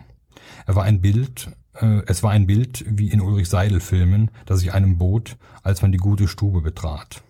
[0.66, 4.72] Er war ein Bild, äh, es war ein Bild wie in Ulrich Seidel-Filmen, das sich
[4.72, 7.22] einem bot, als man die gute Stube betrat.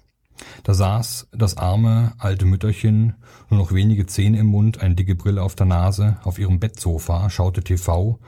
[0.63, 3.15] Da saß das arme, alte Mütterchen,
[3.49, 7.31] nur noch wenige Zähne im Mund, eine dicke Brille auf der Nase, auf ihrem Bettsofa,
[7.31, 8.19] schaute TV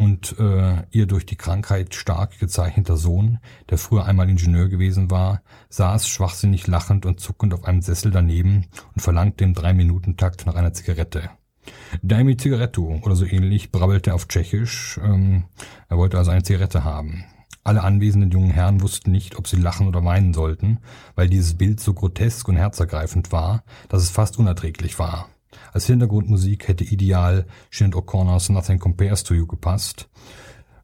[0.00, 5.42] und äh, ihr durch die Krankheit stark gezeichneter Sohn, der früher einmal Ingenieur gewesen war,
[5.68, 10.72] saß schwachsinnig lachend und zuckend auf einem Sessel daneben und verlangte im Drei-Minuten-Takt nach einer
[10.72, 11.30] Zigarette.
[12.02, 14.98] Daj Zigaretto oder so ähnlich brabbelte auf Tschechisch.
[15.04, 15.44] Ähm,
[15.88, 17.24] er wollte also eine Zigarette haben.
[17.70, 20.80] Alle anwesenden jungen Herren wussten nicht, ob sie lachen oder weinen sollten,
[21.14, 25.28] weil dieses Bild so grotesk und herzergreifend war, dass es fast unerträglich war.
[25.72, 30.08] Als Hintergrundmusik hätte ideal Sinead O'Connors Nothing Compares to You gepasst.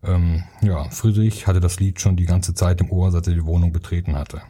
[0.04, 3.46] Ähm, ja, Friedrich hatte das Lied schon die ganze Zeit im Ohr, seit er die
[3.46, 4.42] Wohnung betreten hatte.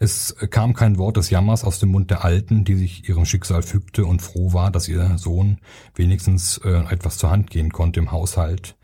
[0.00, 3.62] Es kam kein Wort des Jammers aus dem Mund der Alten, die sich ihrem Schicksal
[3.62, 5.60] fügte und froh war, dass ihr Sohn
[5.94, 8.76] wenigstens äh, etwas zur Hand gehen konnte im Haushalt,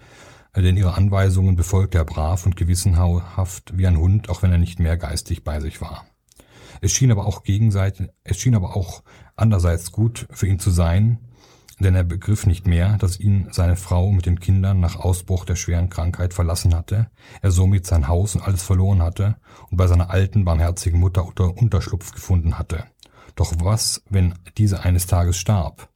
[0.62, 4.78] denn ihre Anweisungen befolgte er brav und gewissenhaft wie ein Hund, auch wenn er nicht
[4.78, 6.06] mehr geistig bei sich war.
[6.80, 9.02] Es schien aber auch gegenseitig, es schien aber auch
[9.34, 11.18] andererseits gut für ihn zu sein,
[11.78, 15.56] denn er begriff nicht mehr, dass ihn seine Frau mit den Kindern nach Ausbruch der
[15.56, 17.10] schweren Krankheit verlassen hatte,
[17.42, 19.36] er somit sein Haus und alles verloren hatte
[19.70, 22.84] und bei seiner alten, barmherzigen Mutter unter Unterschlupf gefunden hatte.
[23.34, 25.90] Doch was, wenn diese eines Tages starb?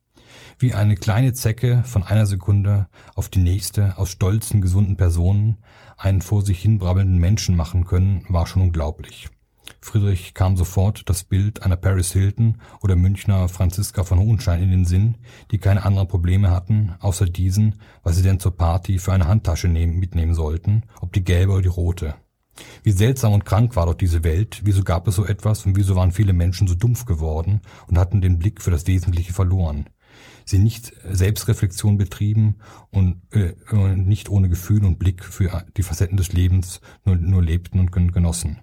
[0.61, 5.57] Wie eine kleine Zecke von einer Sekunde auf die nächste aus stolzen, gesunden Personen
[5.97, 9.31] einen vor sich hin brabbelnden Menschen machen können, war schon unglaublich.
[9.81, 14.85] Friedrich kam sofort das Bild einer Paris Hilton oder Münchner Franziska von Hohenstein in den
[14.85, 15.17] Sinn,
[15.51, 19.69] die keine anderen Probleme hatten, außer diesen, was sie denn zur Party für eine Handtasche
[19.69, 22.17] nehmen, mitnehmen sollten, ob die gelbe oder die rote.
[22.83, 25.97] Wie seltsam und krank war doch diese Welt, wieso gab es so etwas und wieso
[25.97, 29.87] waren viele Menschen so dumpf geworden und hatten den Blick für das Wesentliche verloren
[30.51, 32.57] sie nicht Selbstreflexion betrieben
[32.91, 33.55] und äh,
[33.95, 38.61] nicht ohne Gefühl und Blick für die Facetten des Lebens nur, nur lebten und genossen.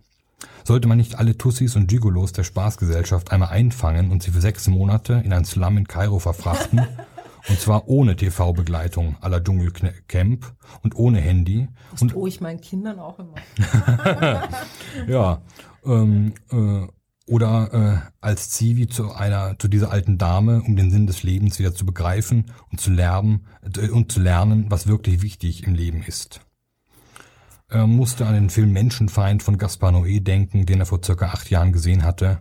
[0.63, 4.67] Sollte man nicht alle Tussis und Gigolos der Spaßgesellschaft einmal einfangen und sie für sechs
[4.67, 6.81] Monate in ein Slum in Kairo verfrachten,
[7.49, 11.69] und zwar ohne TV-Begleitung aller Dschungelcamp und ohne Handy.
[11.91, 13.35] Das und tue ich meinen Kindern auch immer.
[15.07, 15.41] ja,
[15.85, 16.87] ähm, äh,
[17.27, 21.59] oder äh, als Zivi zu einer zu dieser alten Dame, um den Sinn des Lebens
[21.59, 26.01] wieder zu begreifen und zu lernen äh, und zu lernen, was wirklich wichtig im Leben
[26.01, 26.41] ist.
[27.69, 31.49] Er musste an den Film Menschenfeind von Gaspar Noé denken, den er vor circa acht
[31.49, 32.39] Jahren gesehen hatte.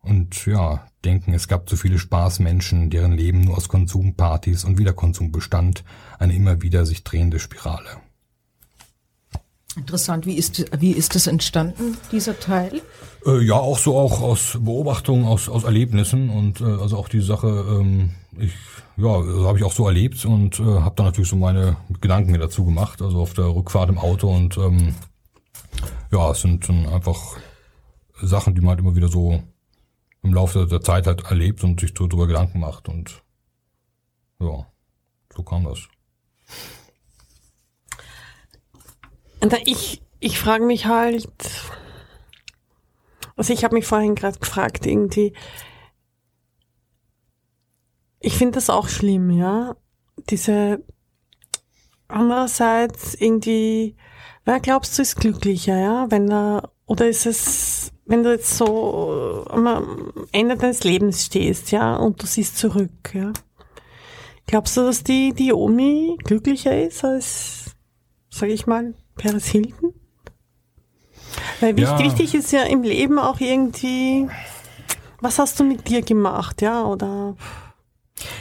[0.00, 5.30] Und ja, denken, es gab zu viele Spaßmenschen, deren Leben nur aus Konsumpartys und Wiederkonsum
[5.30, 5.84] bestand,
[6.18, 7.98] eine immer wieder sich drehende Spirale.
[9.76, 12.82] Interessant, wie ist, wie ist das entstanden, dieser Teil?
[13.24, 17.20] Äh, ja, auch so auch aus Beobachtungen, aus, aus Erlebnissen und äh, also auch die
[17.20, 18.52] Sache, ähm, ich,
[18.96, 22.32] ja, also habe ich auch so erlebt und äh, habe dann natürlich so meine Gedanken
[22.32, 24.94] mir dazu gemacht, also auf der Rückfahrt im Auto und ähm,
[26.10, 27.36] ja, es sind dann einfach
[28.20, 29.40] Sachen, die man halt immer wieder so
[30.22, 33.22] im Laufe der Zeit halt erlebt und sich darüber Gedanken macht und
[34.40, 34.66] ja,
[35.34, 35.88] so kam das.
[39.64, 41.28] Ich, ich frage mich halt,
[43.36, 45.32] also ich habe mich vorhin gerade gefragt, irgendwie,
[48.20, 49.76] ich finde das auch schlimm, ja.
[50.30, 50.84] Diese
[52.08, 53.96] andererseits irgendwie,
[54.44, 59.46] wer glaubst du ist glücklicher, ja, wenn er oder ist es, wenn du jetzt so
[59.48, 63.32] am Ende deines Lebens stehst, ja, und du siehst zurück, ja.
[64.46, 67.76] Glaubst du, dass die, die Omi glücklicher ist als,
[68.28, 69.91] sag ich mal, Paris Hilton?
[71.62, 72.04] Weil wichtig, ja.
[72.04, 74.28] wichtig ist ja im Leben auch irgendwie,
[75.20, 77.36] was hast du mit dir gemacht, ja, oder?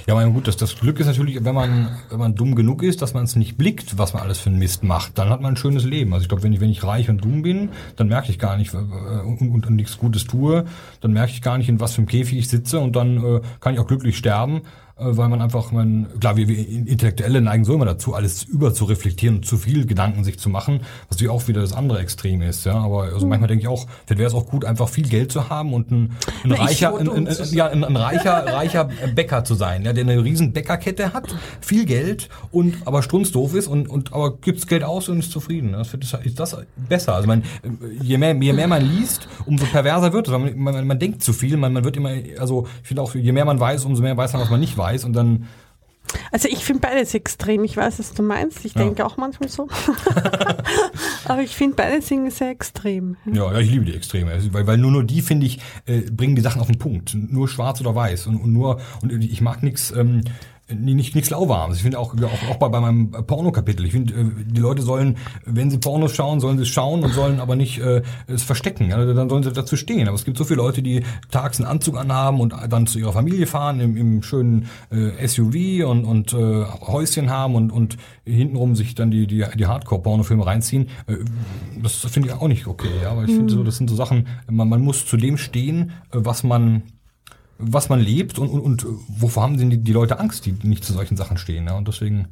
[0.07, 3.01] Ja, mein gut, das, das Glück ist natürlich, wenn man, wenn man dumm genug ist,
[3.01, 5.53] dass man es nicht blickt, was man alles für einen Mist macht, dann hat man
[5.53, 6.13] ein schönes Leben.
[6.13, 8.57] Also ich glaube, wenn ich, wenn ich reich und dumm bin, dann merke ich gar
[8.57, 10.65] nicht äh, und, und, und nichts Gutes tue,
[11.01, 13.41] dann merke ich gar nicht, in was für einem Käfig ich sitze und dann äh,
[13.60, 17.65] kann ich auch glücklich sterben äh, weil man einfach, man, klar, wir, wir Intellektuelle neigen
[17.65, 21.17] so immer dazu, alles über zu reflektieren und zu viel Gedanken sich zu machen, was
[21.17, 22.75] natürlich auch wieder das andere Extrem ist, ja.
[22.75, 25.49] Aber also manchmal denke ich auch, vielleicht wäre es auch gut, einfach viel Geld zu
[25.49, 26.11] haben und ein,
[26.43, 30.03] ein Na, reicher, ein, ein, ja, ein, ein reicher, reicher Bäcker zu sein, ja, der
[30.03, 34.83] eine riesen Bäckerkette hat, viel Geld und aber strunzdoof ist und, und aber gibt's Geld
[34.83, 35.73] aus und ist zufrieden.
[35.73, 37.15] Das ist, ist das besser.
[37.15, 37.43] Also man,
[38.01, 40.33] je mehr, je mehr man liest, umso perverser wird es.
[40.33, 43.31] Man, man, man denkt zu viel, man, man wird immer, also ich finde auch, je
[43.31, 45.47] mehr man weiß, umso mehr weiß man, was man nicht weiß weiß und dann
[46.32, 47.63] also ich finde beides extrem.
[47.63, 48.65] Ich weiß, was du meinst.
[48.65, 48.84] Ich ja.
[48.84, 49.67] denke auch manchmal so.
[51.25, 53.17] Aber ich finde beide Dinge sehr extrem.
[53.32, 54.32] Ja, ja, ich liebe die Extreme.
[54.32, 57.15] Also, weil, weil nur, nur die, finde ich, äh, bringen die Sachen auf den Punkt.
[57.15, 58.27] Nur schwarz oder weiß.
[58.27, 60.23] Und, und nur, und ich mag nichts, ähm,
[60.75, 61.77] nicht nichts lauwarmes.
[61.77, 63.86] Ich finde auch, auch, auch bei, bei meinem Porno-Kapitel.
[63.86, 67.13] Ich finde, äh, die Leute sollen, wenn sie Pornos schauen, sollen sie es schauen und
[67.13, 68.89] sollen aber nicht äh, es verstecken.
[68.89, 69.03] Ja?
[69.13, 70.07] Dann sollen sie dazu stehen.
[70.07, 73.13] Aber es gibt so viele Leute, die tags einen Anzug anhaben und dann zu ihrer
[73.13, 78.75] Familie fahren im, im schönen äh, SUV und, und äh, Häuschen haben und, und hintenrum
[78.75, 80.89] sich dann die, die, die Hardcore-Pornofilme reinziehen.
[81.07, 81.17] Äh,
[81.81, 82.89] das finde ich auch nicht okay.
[83.01, 83.12] Ja?
[83.12, 86.17] Aber ich finde so, das sind so Sachen, man, man muss zu dem stehen, äh,
[86.17, 86.84] was man
[87.62, 90.84] was man lebt und, und, und wovor haben denn die, die Leute Angst, die nicht
[90.84, 91.65] zu solchen Sachen stehen.
[91.65, 91.76] Ja?
[91.76, 92.28] Und deswegen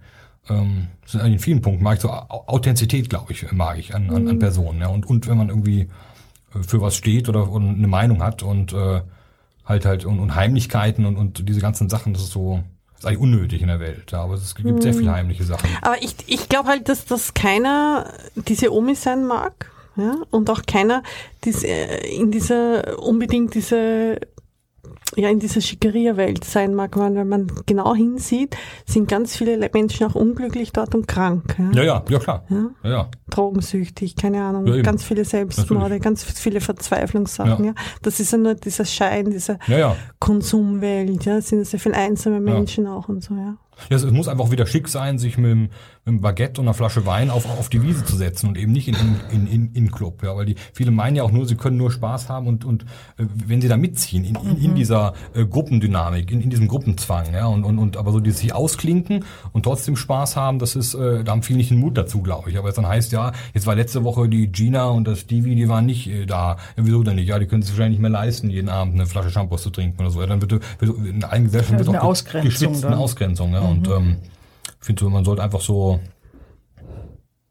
[0.50, 4.28] ähm, sind in vielen Punkten mag ich so Authentizität, glaube ich, mag ich an, an,
[4.28, 4.40] an mhm.
[4.40, 4.82] Personen.
[4.82, 4.88] Ja?
[4.88, 5.82] Und, und wenn man irgendwie
[6.56, 9.02] äh, für was steht oder, oder eine Meinung hat und äh,
[9.66, 12.64] halt halt und, und Heimlichkeiten und, und diese ganzen Sachen, das ist so
[12.94, 14.82] das ist eigentlich unnötig in der Welt, ja, aber es gibt hm.
[14.82, 15.70] sehr viele heimliche Sachen.
[15.82, 20.64] Aber ich, ich glaube halt, dass, dass keiner diese Omi sein mag, ja, und auch
[20.66, 21.04] keiner
[21.44, 24.20] diese, in dieser unbedingt diese
[25.20, 28.56] ja in dieser Schickeria-Welt sein mag, man, wenn man genau hinsieht,
[28.86, 31.56] sind ganz viele Menschen auch unglücklich dort und krank.
[31.58, 32.44] Ja, ja, ja, ja klar.
[32.50, 32.90] Ja?
[32.90, 33.10] Ja.
[33.30, 36.04] Drogensüchtig, keine Ahnung, ganz viele Selbstmorde, Natürlich.
[36.04, 37.66] ganz viele Verzweiflungssachen.
[37.66, 37.74] Ja.
[38.02, 39.60] Das ist ja nur dieser Schein, dieser
[40.20, 43.58] Konsumwelt, ja, das sind sehr viele einsame Menschen auch und so, ja.
[43.90, 45.72] Ja, es muss einfach wieder schick sein, sich mit, mit
[46.06, 48.88] einem Baguette und einer Flasche Wein auf, auf die Wiese zu setzen und eben nicht
[48.88, 48.96] in
[49.32, 50.24] in, in, in Club.
[50.24, 52.84] Ja, weil die viele meinen ja auch nur, sie können nur Spaß haben und, und
[53.18, 54.76] äh, wenn sie da mitziehen in, in, in mhm.
[54.76, 58.54] dieser äh, Gruppendynamik, in, in diesem Gruppenzwang, ja, und, und, und aber so die sich
[58.54, 62.22] ausklinken und trotzdem Spaß haben, das ist, äh, da haben viele nicht den Mut dazu,
[62.22, 62.58] glaube ich.
[62.58, 65.70] Aber es dann heißt ja, jetzt war letzte Woche die Gina und das Stevie, die
[65.70, 66.58] waren nicht äh, da.
[66.78, 67.28] Ja, wieso denn nicht?
[67.28, 70.02] Ja, die können sich wahrscheinlich nicht mehr leisten, jeden Abend eine Flasche Shampoo zu trinken
[70.02, 70.22] oder so.
[70.22, 73.62] Ja, dann wird, wird in allen Gesellschaften wird auch geschwitzt, eine Ausgrenzung, ja.
[73.70, 73.78] Mhm.
[73.78, 74.18] Und ähm,
[74.80, 76.00] ich finde, man sollte einfach so,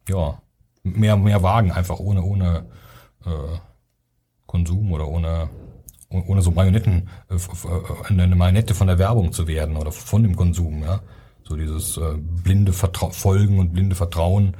[0.08, 0.40] ja,
[0.82, 2.66] mehr, mehr wagen, einfach ohne, ohne
[3.24, 3.58] äh,
[4.46, 5.50] Konsum oder ohne,
[6.10, 10.36] ohne so Marionetten, äh, äh, eine Marionette von der Werbung zu werden oder von dem
[10.36, 11.00] Konsum, ja.
[11.44, 14.54] So dieses äh, blinde Vertra Folgen und blinde Vertrauen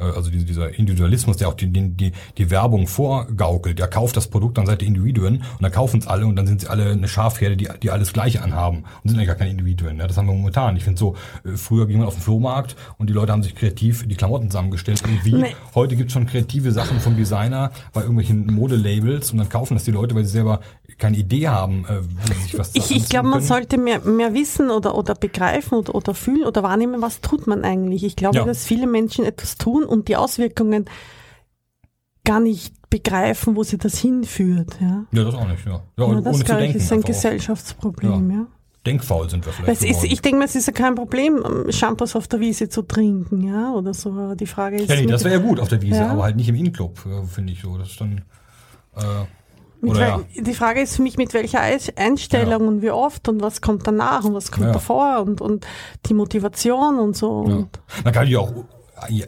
[0.00, 3.78] also dieser Individualismus, der auch die, die, die Werbung vorgaukelt.
[3.78, 6.46] Der kauft das Produkt dann seit der Individuen und dann kaufen es alle und dann
[6.46, 9.50] sind sie alle eine Schafherde, die, die alles Gleiche anhaben und sind eigentlich gar keine
[9.50, 9.98] Individuen.
[9.98, 10.76] Ja, das haben wir momentan.
[10.76, 13.54] Ich finde so, äh, früher ging man auf den Flohmarkt und die Leute haben sich
[13.54, 15.02] kreativ die Klamotten zusammengestellt.
[15.04, 15.34] Irgendwie.
[15.34, 15.56] Nee.
[15.74, 19.84] Heute gibt es schon kreative Sachen vom Designer bei irgendwelchen Modelabels und dann kaufen das
[19.84, 20.60] die Leute, weil sie selber
[20.98, 24.70] keine Idee haben, äh, wie sich was Ich, ich glaube, man sollte mehr, mehr wissen
[24.70, 28.04] oder, oder begreifen oder, oder fühlen oder wahrnehmen, was tut man eigentlich.
[28.04, 28.44] Ich glaube, ja.
[28.44, 30.86] dass viele Menschen etwas tun und die Auswirkungen
[32.24, 34.76] gar nicht begreifen, wo sie das hinführt.
[34.80, 35.64] Ja, ja das auch nicht.
[35.64, 38.30] Ja, ja, ja das glaube ich ist ein Gesellschaftsproblem.
[38.30, 38.36] Ja.
[38.36, 38.46] ja.
[38.86, 39.82] Denkfaul sind wir vielleicht.
[39.82, 43.72] Ist, ich denke, es ist ja kein Problem, Shampoos auf der Wiese zu trinken, ja,
[43.72, 44.10] oder so.
[44.10, 44.88] Aber die Frage ist.
[44.88, 46.98] Ja, nee, das wäre ja gut auf der Wiese, aber halt nicht im Innenclub,
[47.28, 47.76] finde ich so.
[47.76, 48.22] Das ist dann.
[48.96, 49.02] Äh,
[49.82, 50.20] oder ja.
[50.36, 52.68] Die Frage ist für mich, mit welcher Einstellung ja.
[52.68, 54.72] und wie oft und was kommt danach und was kommt ja.
[54.72, 55.66] davor und, und
[56.06, 57.30] die Motivation und so.
[57.30, 57.68] Und
[58.04, 58.52] Man kann ja auch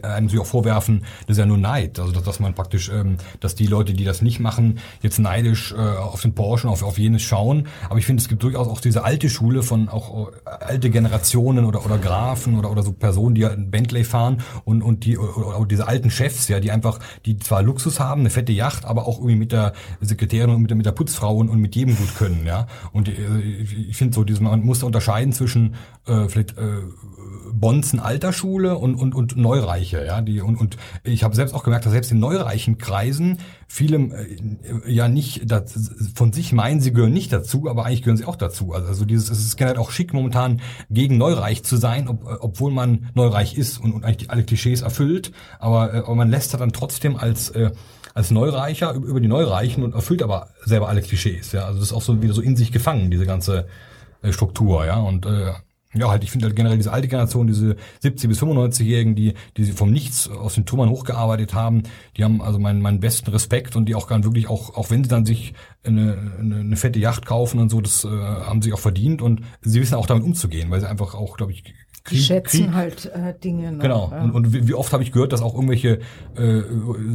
[0.03, 1.99] einem sich auch vorwerfen, das ist ja nur Neid.
[1.99, 5.73] Also dass, dass man praktisch, ähm, dass die Leute, die das nicht machen, jetzt neidisch
[5.73, 7.67] äh, auf den Porsche und auf, auf jenes schauen.
[7.89, 11.65] Aber ich finde, es gibt durchaus auch diese alte Schule von auch äh, alte Generationen
[11.65, 15.59] oder oder Grafen oder oder so Personen, die ein Bentley fahren und und die oder,
[15.59, 19.07] oder diese alten Chefs, ja, die einfach, die zwar Luxus haben, eine fette Yacht, aber
[19.07, 21.95] auch irgendwie mit der Sekretärin und mit der, mit der Putzfrau und, und mit jedem
[21.95, 22.67] gut können, ja.
[22.91, 26.81] Und äh, ich finde so, diese, man muss unterscheiden zwischen äh, vielleicht äh,
[27.51, 31.63] Bonzen alter Schule und, und, und Neureiche, ja, die, und, und ich habe selbst auch
[31.63, 35.73] gemerkt, dass selbst in neureichen Kreisen viele äh, ja nicht das,
[36.15, 38.73] von sich meinen, sie gehören nicht dazu, aber eigentlich gehören sie auch dazu.
[38.73, 42.71] Also, also dieses, es ist generell auch schick momentan gegen Neureich zu sein, ob, obwohl
[42.71, 46.73] man Neureich ist und, und eigentlich alle Klischees erfüllt, aber, äh, aber man lässt dann
[46.73, 47.71] trotzdem als äh,
[48.15, 51.51] als Neureicher über die Neureichen und erfüllt aber selber alle Klischees.
[51.51, 53.65] Ja, also das ist auch so wieder so in sich gefangen diese ganze
[54.21, 54.85] äh, Struktur.
[54.85, 55.53] Ja, und äh,
[55.93, 59.65] ja, halt, ich finde halt generell diese alte Generation, diese 70 bis 95-Jährigen, die, die
[59.65, 61.83] vom Nichts aus den Trümmern hochgearbeitet haben,
[62.17, 65.03] die haben also meinen, meinen besten Respekt und die auch ganz wirklich auch, auch wenn
[65.03, 65.53] sie dann sich
[65.83, 69.41] eine, eine, eine fette Yacht kaufen und so, das äh, haben sie auch verdient und
[69.61, 71.63] sie wissen auch damit umzugehen, weil sie einfach auch, glaube ich,
[72.03, 72.73] Krieg, die schätzen Krieg.
[72.73, 73.71] halt äh, Dinge.
[73.71, 73.77] Ne?
[73.77, 74.09] Genau.
[74.11, 74.23] Ja.
[74.23, 75.99] Und, und wie, wie oft habe ich gehört, dass auch irgendwelche
[76.35, 76.61] äh,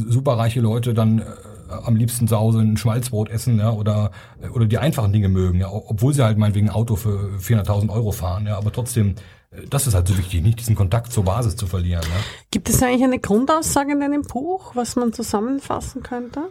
[0.07, 1.23] superreiche Leute dann äh,
[1.69, 4.11] am liebsten zu Hause ein Schmalzbrot essen, ja, oder
[4.53, 8.11] oder die einfachen Dinge mögen, ja, obwohl sie halt meinetwegen ein Auto für 400.000 Euro
[8.11, 9.15] fahren, ja, aber trotzdem,
[9.51, 12.03] äh, das ist halt so wichtig, nicht diesen Kontakt zur Basis zu verlieren.
[12.03, 12.23] Ja.
[12.51, 16.41] Gibt es eigentlich eine Grundaussage in deinem Buch, was man zusammenfassen könnte?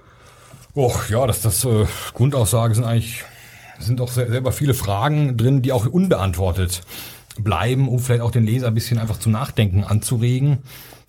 [0.74, 3.24] Och, ja, das, das äh, Grundaussage sind eigentlich
[3.78, 6.83] sind auch selber viele Fragen drin, die auch unbeantwortet
[7.38, 10.59] bleiben, um vielleicht auch den Leser ein bisschen einfach zu nachdenken anzuregen.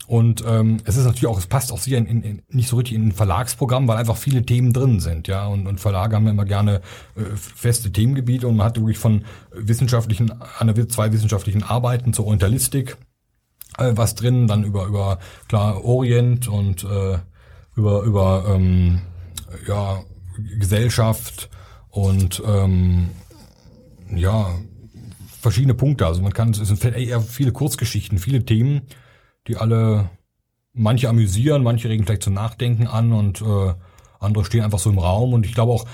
[0.10, 2.78] Und ähm, es ist natürlich auch, es passt auch sicher in, in, in, nicht so
[2.78, 5.46] richtig in ein Verlagsprogramm, weil einfach viele Themen drin sind, ja.
[5.46, 6.82] Und, und Verlage haben ja immer gerne
[7.16, 12.98] äh, feste Themengebiete und man hat wirklich von wissenschaftlichen, einer zwei wissenschaftlichen Arbeiten zur Orientalistik
[13.78, 17.20] äh, was drin, dann über über klar Orient und äh,
[17.76, 19.02] über über ähm,
[19.68, 20.02] ja
[20.58, 21.52] Gesellschaft
[21.90, 23.12] und ähm,
[24.12, 24.56] ja
[25.40, 26.08] verschiedene Punkte.
[26.08, 28.88] Also man kann, es sind eher viele Kurzgeschichten, viele Themen,
[29.50, 30.10] die alle
[30.74, 33.74] manche amüsieren, manche regen vielleicht zum Nachdenken an und äh,
[34.20, 35.34] andere stehen einfach so im Raum.
[35.34, 35.86] Und ich glaube auch,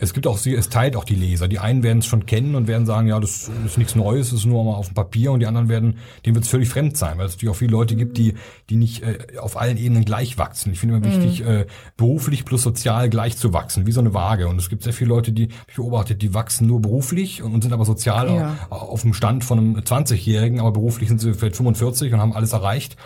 [0.00, 1.46] es gibt auch, es teilt auch die Leser.
[1.46, 4.40] Die einen werden es schon kennen und werden sagen, ja, das ist nichts Neues, das
[4.40, 6.96] ist nur mal auf dem Papier und die anderen werden, denen wird es völlig fremd
[6.96, 8.34] sein, weil es natürlich auch viele Leute gibt, die,
[8.70, 10.72] die nicht äh, auf allen Ebenen gleich wachsen.
[10.72, 11.22] Ich finde immer mhm.
[11.22, 11.66] wichtig, äh,
[11.98, 14.48] beruflich plus sozial gleich zu wachsen, wie so eine Waage.
[14.48, 17.74] Und es gibt sehr viele Leute, die ich beobachtet, die wachsen nur beruflich und, sind
[17.74, 18.56] aber sozial ja.
[18.70, 22.32] auf, auf dem Stand von einem 20-Jährigen, aber beruflich sind sie vielleicht 45 und haben
[22.32, 22.96] alles erreicht.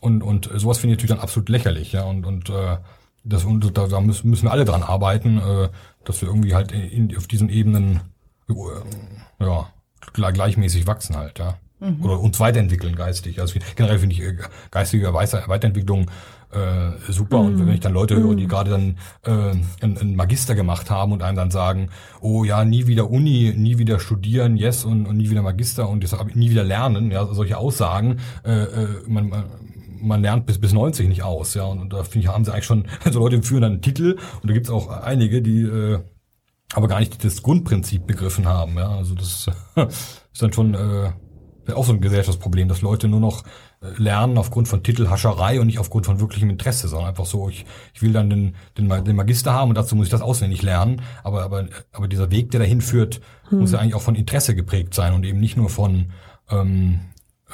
[0.00, 2.04] Und, und sowas finde ich natürlich dann absolut lächerlich, ja.
[2.04, 2.76] Und, und äh,
[3.24, 5.38] das, und da, da müssen, müssen wir alle dran arbeiten.
[5.38, 5.68] Äh,
[6.04, 8.00] dass wir irgendwie halt in, auf diesen Ebenen
[8.48, 8.54] äh,
[9.40, 9.68] ja,
[10.12, 11.58] gleichmäßig wachsen halt, ja.
[11.80, 12.04] Mhm.
[12.04, 13.40] Oder uns weiterentwickeln geistig.
[13.40, 14.36] Also generell finde ich äh,
[14.70, 16.10] geistige Weiterentwicklung
[16.54, 17.42] äh, super.
[17.42, 17.46] Mhm.
[17.46, 18.48] Und wenn ich dann Leute höre, die mhm.
[18.48, 21.88] gerade dann äh, einen, Magister gemacht haben und einem dann sagen,
[22.20, 26.04] oh ja, nie wieder Uni, nie wieder studieren, yes, und, und nie wieder Magister und
[26.04, 29.44] das nie wieder lernen, ja, solche Aussagen, äh, äh man,
[30.04, 31.64] man lernt bis bis 90 nicht aus, ja.
[31.64, 34.18] Und, und da finde ich, haben sie eigentlich schon, so Leute führen dann einen Titel
[34.42, 36.00] und da gibt es auch einige, die äh,
[36.72, 38.88] aber gar nicht das Grundprinzip begriffen haben, ja.
[38.88, 39.48] Also das
[40.32, 41.12] ist dann schon äh,
[41.72, 43.44] auch so ein Gesellschaftsproblem, dass Leute nur noch
[43.80, 47.64] äh, lernen aufgrund von Titelhascherei und nicht aufgrund von wirklichem Interesse, sondern einfach so, ich,
[47.94, 51.02] ich will dann den, den, den Magister haben und dazu muss ich das auswendig lernen,
[51.22, 53.60] aber, aber, aber dieser Weg, der dahin führt, hm.
[53.60, 56.12] muss ja eigentlich auch von Interesse geprägt sein und eben nicht nur von
[56.50, 57.00] ähm,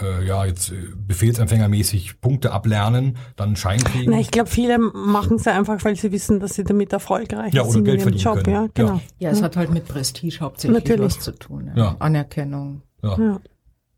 [0.03, 4.11] äh, ja, jetzt äh, befehlsempfängermäßig Punkte ablernen, dann Schein kriegen.
[4.11, 7.63] Na, ich glaube, viele machen es einfach, weil sie wissen, dass sie damit erfolgreich ja,
[7.63, 8.45] oder sind Geld in ihrem Job.
[8.45, 8.55] Können.
[8.55, 8.95] Ja, genau.
[8.95, 9.01] Ja.
[9.19, 11.17] ja, es hat halt mit Prestige hauptsächlich Natürlich.
[11.17, 11.71] was zu tun.
[11.75, 11.97] Ja.
[11.99, 12.83] Anerkennung.
[13.03, 13.19] Ja.
[13.19, 13.41] ja.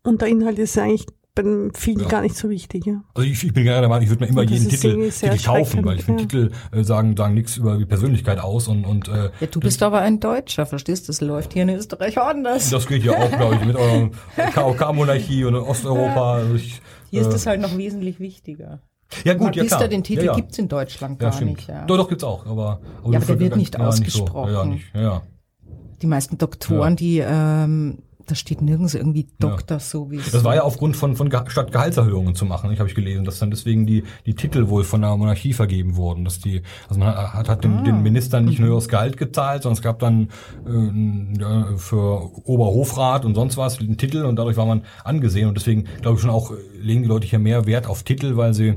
[0.03, 2.07] Und der Inhalt ist eigentlich bin vielen ja.
[2.07, 2.85] gar nicht so wichtig.
[2.85, 3.03] Ja.
[3.13, 5.83] Also ich, ich bin gerade der Meinung, ich würde mir immer jeden Titel, Titel kaufen,
[5.83, 6.27] weil ich finde ja.
[6.27, 9.81] Titel äh, sagen sagen nichts über die Persönlichkeit aus und und äh, ja, du bist
[9.81, 11.09] aber ein Deutscher, verstehst?
[11.09, 12.69] Das läuft hier in Österreich anders.
[12.69, 14.11] Das geht ja auch, glaube ich, mit eurer
[14.53, 16.35] KOK-Monarchie und Osteuropa.
[16.35, 18.81] Also ich, hier äh, ist es halt noch wesentlich wichtiger.
[19.23, 19.87] Ja gut, Magister, ja klar.
[19.89, 20.35] den Titel ja, ja.
[20.35, 21.67] gibt's in Deutschland gar ja, nicht.
[21.67, 21.85] Ja.
[21.85, 24.69] Doch, doch gibt's auch, aber, aber ja, aber der wird nicht ausgesprochen.
[24.71, 24.99] Nicht so.
[24.99, 25.21] ja, nicht.
[25.21, 25.21] Ja,
[26.01, 29.79] Die meisten Doktoren, die ähm, da steht nirgends irgendwie Doktor ja.
[29.79, 32.95] so wie Das war ja aufgrund von, von statt Gehaltserhöhungen zu machen, ich habe ich
[32.95, 36.61] gelesen, dass dann deswegen die, die Titel wohl von der Monarchie vergeben wurden, dass die,
[36.87, 37.83] also man hat, hat den, ah.
[37.83, 38.75] den Ministern nicht nur mhm.
[38.75, 40.29] das Gehalt gezahlt, sondern es gab dann
[40.65, 45.55] äh, ja, für Oberhofrat und sonst was einen Titel und dadurch war man angesehen und
[45.57, 48.75] deswegen glaube ich schon auch legen die Leute hier mehr Wert auf Titel, weil sie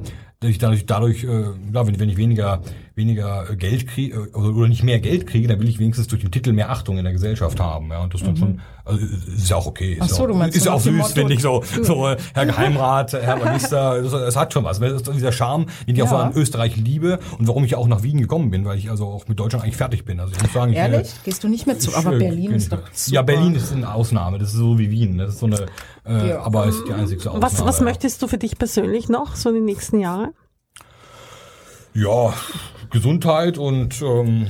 [0.50, 2.61] ich dadurch, dadurch äh, ja, wenn, wenn ich weniger,
[2.94, 6.09] weniger äh, Geld kriege äh, oder, oder nicht mehr Geld kriege, dann will ich wenigstens
[6.09, 7.90] durch den Titel mehr Achtung in der Gesellschaft haben.
[7.90, 8.26] Ja, und das mhm.
[8.26, 9.94] dann schon, also ist ja auch okay.
[9.94, 12.16] Ist Ach so, auch, du meinst ist ja auch süß, finde ich so, so äh,
[12.35, 14.80] Herr Geheimrat, Herr Magister, das, das hat schon was.
[14.80, 16.04] Das ist dieser Charme, den ich ja.
[16.04, 18.90] auch so an Österreich liebe und warum ich auch nach Wien gekommen bin, weil ich
[18.90, 20.20] also auch mit Deutschland eigentlich fertig bin.
[20.20, 21.09] Also ich muss sagen, Ehrlich?
[21.09, 21.94] Ich, Gehst du nicht mehr zu?
[21.94, 23.14] Aber Berlin ist doch super.
[23.14, 24.38] Ja, Berlin ist eine Ausnahme.
[24.38, 25.18] Das ist so wie Wien.
[25.18, 25.66] Das ist so eine,
[26.06, 26.40] äh, ja.
[26.40, 27.42] aber ist die einzige Ausnahme.
[27.42, 30.32] Was, was möchtest du für dich persönlich noch so in den nächsten Jahren?
[31.94, 32.34] Ja,
[32.90, 34.48] Gesundheit und ähm,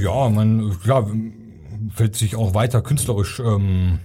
[0.00, 1.06] ja, man ja,
[1.94, 3.98] fällt sich auch weiter künstlerisch ähm,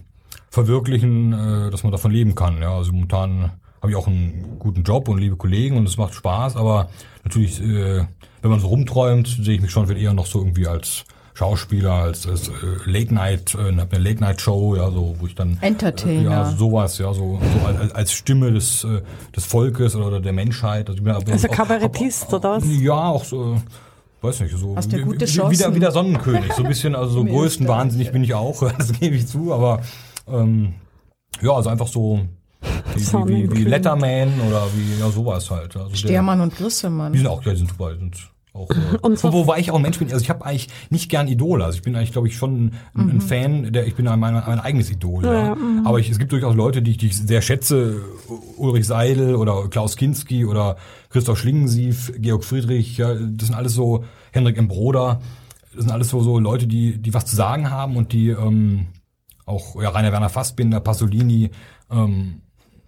[0.49, 2.61] verwirklichen, äh, dass man davon leben kann.
[2.61, 6.15] Ja, also momentan habe ich auch einen guten Job und liebe Kollegen und es macht
[6.15, 6.89] Spaß, aber
[7.23, 8.05] natürlich, äh,
[8.41, 11.05] wenn man so rumträumt, sehe ich mich schon eher noch so irgendwie als
[11.35, 12.51] Schauspieler, als, als äh,
[12.85, 16.45] Late Night, äh, eine Late Night Show, ja, so wo ich dann Entertainer, äh, ja,
[16.45, 19.01] sowas, ja, so, so als, als Stimme des äh,
[19.35, 20.87] des Volkes oder der Menschheit.
[20.87, 22.63] Also, ich bin, also Kabarettist oder was?
[22.65, 23.61] Ja, auch so
[24.21, 26.95] weiß nicht, so Hast du gute wie, wie, der, wie der Sonnenkönig, so ein bisschen,
[26.95, 29.81] also so größten wahnsinnig bin ich auch, das gebe ich zu, aber
[30.27, 30.73] ähm,
[31.41, 32.21] Ja, also einfach so
[32.95, 35.75] wie, wie, wie, wie Letterman oder wie ja sowas halt.
[35.75, 37.11] Also Stermann und Grissemann.
[37.11, 37.93] Die sind auch, ja, die sind super.
[37.93, 38.15] Die sind
[38.55, 41.09] auch, äh, und so, wobei ich auch ein Mensch bin, also ich habe eigentlich nicht
[41.09, 41.65] gern Idole.
[41.65, 43.09] Also ich bin eigentlich, glaube ich, schon ein, mhm.
[43.09, 45.25] ein, Fan, der ich bin mein, mein eigenes Idol.
[45.25, 45.55] Ja, ja.
[45.55, 45.85] Mhm.
[45.85, 48.01] Aber ich, es gibt durchaus Leute, die ich, die ich sehr schätze,
[48.57, 50.77] Ulrich Seidel oder Klaus Kinski oder
[51.09, 54.67] Christoph Schlingensief, Georg Friedrich, ja, das sind alles so, Henrik M.
[54.67, 55.21] Broder,
[55.73, 58.87] das sind alles so, so Leute, die, die was zu sagen haben und die ähm,
[59.45, 61.51] auch ja, Rainer Werner Fassbinder, Pasolini,
[61.91, 62.41] ähm,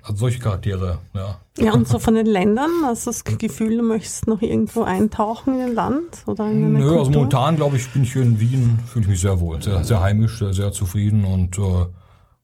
[0.08, 1.38] also solche Charaktere, ja.
[1.58, 5.56] Ja, und so von den Ländern, hast du das Gefühl, du möchtest noch irgendwo eintauchen
[5.56, 7.00] in ein Land oder in eine Nö, Kultur?
[7.00, 9.84] also momentan, glaube ich, bin ich hier in Wien, fühle ich mich sehr wohl, sehr,
[9.84, 11.62] sehr heimisch, sehr, sehr zufrieden und äh,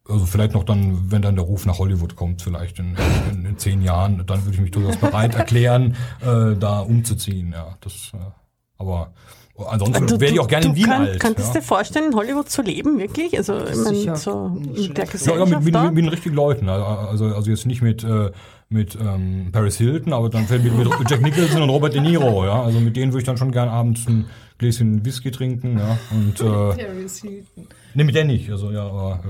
[0.09, 2.97] also vielleicht noch dann, wenn dann der Ruf nach Hollywood kommt, vielleicht in,
[3.31, 7.77] in, in zehn Jahren, dann würde ich mich durchaus bereit erklären, äh, da umzuziehen, ja.
[7.79, 8.17] Das, äh,
[8.77, 9.13] aber
[9.55, 11.19] Ansonsten wäre ich auch gerne in Wien kann, alt.
[11.19, 11.59] Könntest du ja.
[11.59, 13.37] dir vorstellen, in Hollywood zu leben, wirklich?
[13.37, 16.69] Also, ich meine, so mit der Gesellschaft Ja, ja mit, mit, mit, den richtigen Leuten.
[16.69, 18.31] Also, also jetzt nicht mit, äh,
[18.69, 22.45] mit ähm, Paris Hilton, aber dann fällt mit, mit Jack Nicholson und Robert De Niro,
[22.45, 22.63] ja.
[22.63, 24.25] Also mit denen würde ich dann schon gerne abends ein
[24.57, 25.99] Gläschen Whisky trinken, ja.
[26.09, 27.67] Und, äh, Paris Hilton.
[27.93, 29.23] Nee, mit der nicht, also ja, aber,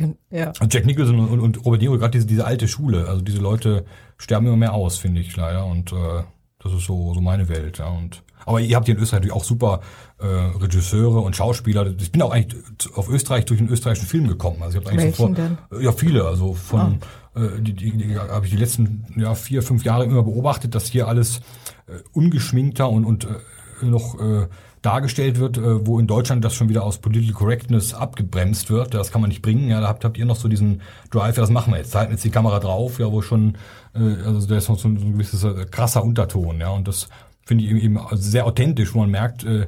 [0.00, 0.52] äh, ja.
[0.70, 3.84] Jack Nicholson und, und Robert De Niro, gerade diese, diese alte Schule, also diese Leute
[4.16, 5.66] sterben immer mehr aus, finde ich leider.
[5.66, 6.22] Und äh,
[6.62, 7.88] das ist so, so meine Welt, ja.
[7.88, 9.80] Und aber ihr habt hier in Österreich natürlich auch super
[10.18, 11.86] äh, Regisseure und Schauspieler.
[11.98, 12.62] Ich bin auch eigentlich
[12.94, 14.62] auf Österreich durch einen österreichischen Film gekommen.
[14.62, 17.00] Also ich habe eigentlich Welchen so vor, ja viele, also von
[17.34, 17.40] ah.
[17.40, 20.86] äh, die, die, die habe ich die letzten ja, vier fünf Jahre immer beobachtet, dass
[20.86, 21.38] hier alles
[21.86, 24.46] äh, ungeschminkter und und äh, noch äh,
[24.84, 28.92] dargestellt wird, äh, wo in Deutschland das schon wieder aus Political Correctness abgebremst wird.
[28.92, 29.68] Das kann man nicht bringen.
[29.68, 31.94] Ja, da habt, habt ihr noch so diesen Drive, ja, das machen wir jetzt.
[31.94, 33.56] Halten jetzt die Kamera drauf, ja, wo schon,
[33.94, 36.86] äh, also da ist noch so ein, so ein gewisses äh, krasser Unterton, ja, und
[36.86, 37.08] das
[37.44, 39.66] finde ich eben sehr authentisch, wo man merkt, äh,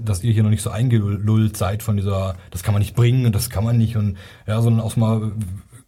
[0.00, 3.26] dass ihr hier noch nicht so eingelullt seid von dieser, das kann man nicht bringen
[3.26, 4.16] und das kann man nicht und
[4.46, 5.32] ja, sondern auch mal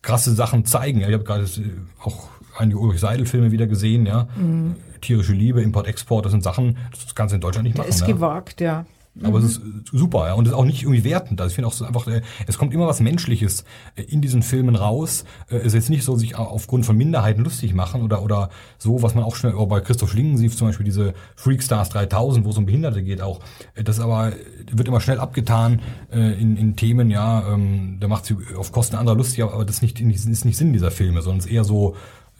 [0.02, 1.00] krasse Sachen zeigen.
[1.00, 1.70] Ich habe gerade äh,
[2.02, 4.28] auch einige Ulrich Seidel-Filme wieder gesehen, ja.
[4.36, 4.76] Mhm.
[5.00, 7.88] Tierische Liebe, Import, Export, das sind Sachen, das kannst du in Deutschland nicht machen.
[7.88, 8.14] Das ist ja.
[8.14, 8.86] gewagt, ja.
[9.22, 9.46] Aber mhm.
[9.46, 9.62] es ist
[9.92, 10.34] super, ja.
[10.34, 11.40] Und es ist auch nicht irgendwie wertend.
[11.40, 14.42] Also ich finde auch so einfach, äh, es kommt immer was Menschliches äh, in diesen
[14.42, 15.24] Filmen raus.
[15.48, 19.02] Äh, es ist jetzt nicht so, sich aufgrund von Minderheiten lustig machen oder, oder so,
[19.02, 22.58] was man auch schnell, auch bei Christoph Schlingensief zum Beispiel diese Freakstars 3000, wo es
[22.58, 23.40] um Behinderte geht auch.
[23.82, 24.32] Das aber
[24.72, 29.16] wird immer schnell abgetan in, in Themen, ja, ähm, da macht sie auf Kosten anderer
[29.16, 31.96] lustig, aber das nicht, ist nicht Sinn dieser Filme, sondern es ist eher so,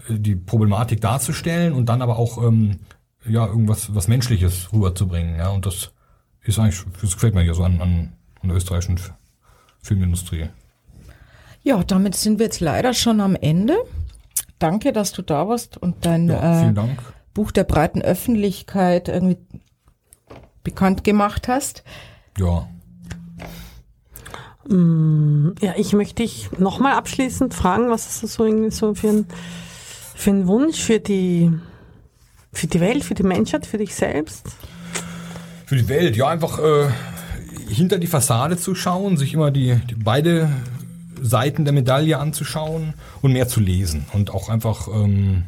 [0.09, 2.81] die Problematik darzustellen und dann aber auch, ähm,
[3.27, 5.93] ja, irgendwas, was Menschliches rüberzubringen, ja, und das,
[6.45, 9.01] ist eigentlich, das gefällt mir hier so an, an, an der österreichischen
[9.83, 10.49] Filmindustrie.
[11.63, 13.77] Ja, damit sind wir jetzt leider schon am Ende.
[14.59, 16.75] Danke, dass du da warst und dein ja, äh,
[17.33, 19.39] Buch der breiten Öffentlichkeit irgendwie
[20.63, 21.83] bekannt gemacht hast.
[22.39, 22.69] Ja.
[24.69, 29.09] Mm, ja, ich möchte dich nochmal abschließend fragen, was hast du so, irgendwie so für,
[29.09, 29.27] ein,
[30.15, 31.51] für einen Wunsch für die,
[32.53, 34.47] für die Welt, für die Menschheit, für dich selbst?
[35.75, 36.89] Für die Welt, ja, einfach äh,
[37.69, 40.49] hinter die Fassade zu schauen, sich immer die, die beide
[41.21, 45.47] Seiten der Medaille anzuschauen und mehr zu lesen und auch einfach ähm,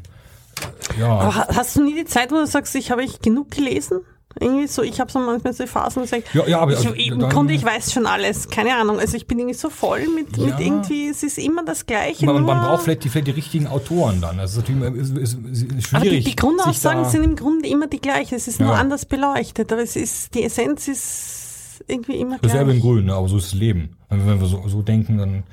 [0.99, 1.07] ja.
[1.07, 4.01] Aber hast du nie die Zeit, wo du sagst, ich habe ich genug gelesen?
[4.39, 6.85] Irgendwie so, ich habe so manchmal so Phasen, wo ich sage, ja, ja, aber, ich,
[6.85, 8.99] ich, im Grunde, ich weiß schon alles, keine Ahnung.
[8.99, 10.47] Also ich bin irgendwie so voll mit, ja.
[10.47, 12.27] mit irgendwie, es ist immer das Gleiche.
[12.27, 14.39] Man, man braucht vielleicht die, vielleicht die richtigen Autoren dann.
[14.39, 15.95] Also es ist, ist, ist schwierig.
[15.95, 18.35] Aber die, die Grundaussagen sind im Grunde immer die gleichen.
[18.35, 18.67] Es ist ja.
[18.67, 22.53] nur anders beleuchtet, aber es ist, die Essenz ist irgendwie immer gleich.
[22.53, 23.97] Dasselbe in Grün, aber so ist das Leben.
[24.11, 25.45] Wenn wir so, so denken, dann,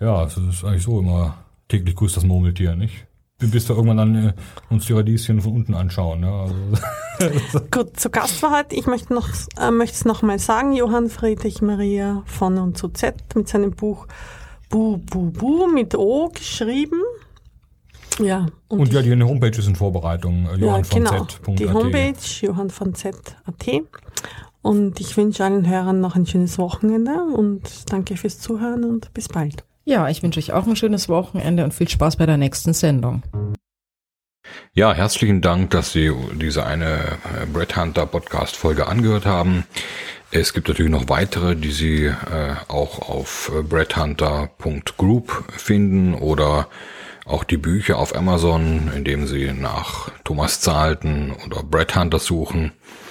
[0.00, 3.06] ja, es ist eigentlich so immer täglich grüßt das Murmeltier, nicht?
[3.50, 4.32] Bis wir irgendwann dann äh,
[4.70, 6.20] uns die Radieschen von unten anschauen.
[6.20, 6.30] Ne?
[7.20, 9.28] Also, Gut, zu Gast war heute, ich möchte noch,
[9.60, 14.06] äh, möchte es nochmal sagen, Johann Friedrich Maria von und zu Z mit seinem Buch
[14.68, 17.00] Bu Bu Bu mit O geschrieben.
[18.20, 22.14] Ja, und, und ja, die Homepage ist in Vorbereitung, äh, Johann ja, genau, Die Homepage,
[22.40, 23.66] Johann von Z.at.
[24.62, 29.28] Und ich wünsche allen Hörern noch ein schönes Wochenende und danke fürs Zuhören und bis
[29.28, 29.64] bald.
[29.84, 33.22] Ja, ich wünsche euch auch ein schönes Wochenende und viel Spaß bei der nächsten Sendung.
[34.72, 39.64] Ja, herzlichen Dank, dass Sie diese eine äh, Brett Hunter Podcast Folge angehört haben.
[40.30, 42.14] Es gibt natürlich noch weitere, die Sie äh,
[42.68, 46.68] auch auf äh, breadhunter.group finden oder
[47.24, 52.72] auch die Bücher auf Amazon, indem Sie nach Thomas Zahlten oder Brett Hunter suchen.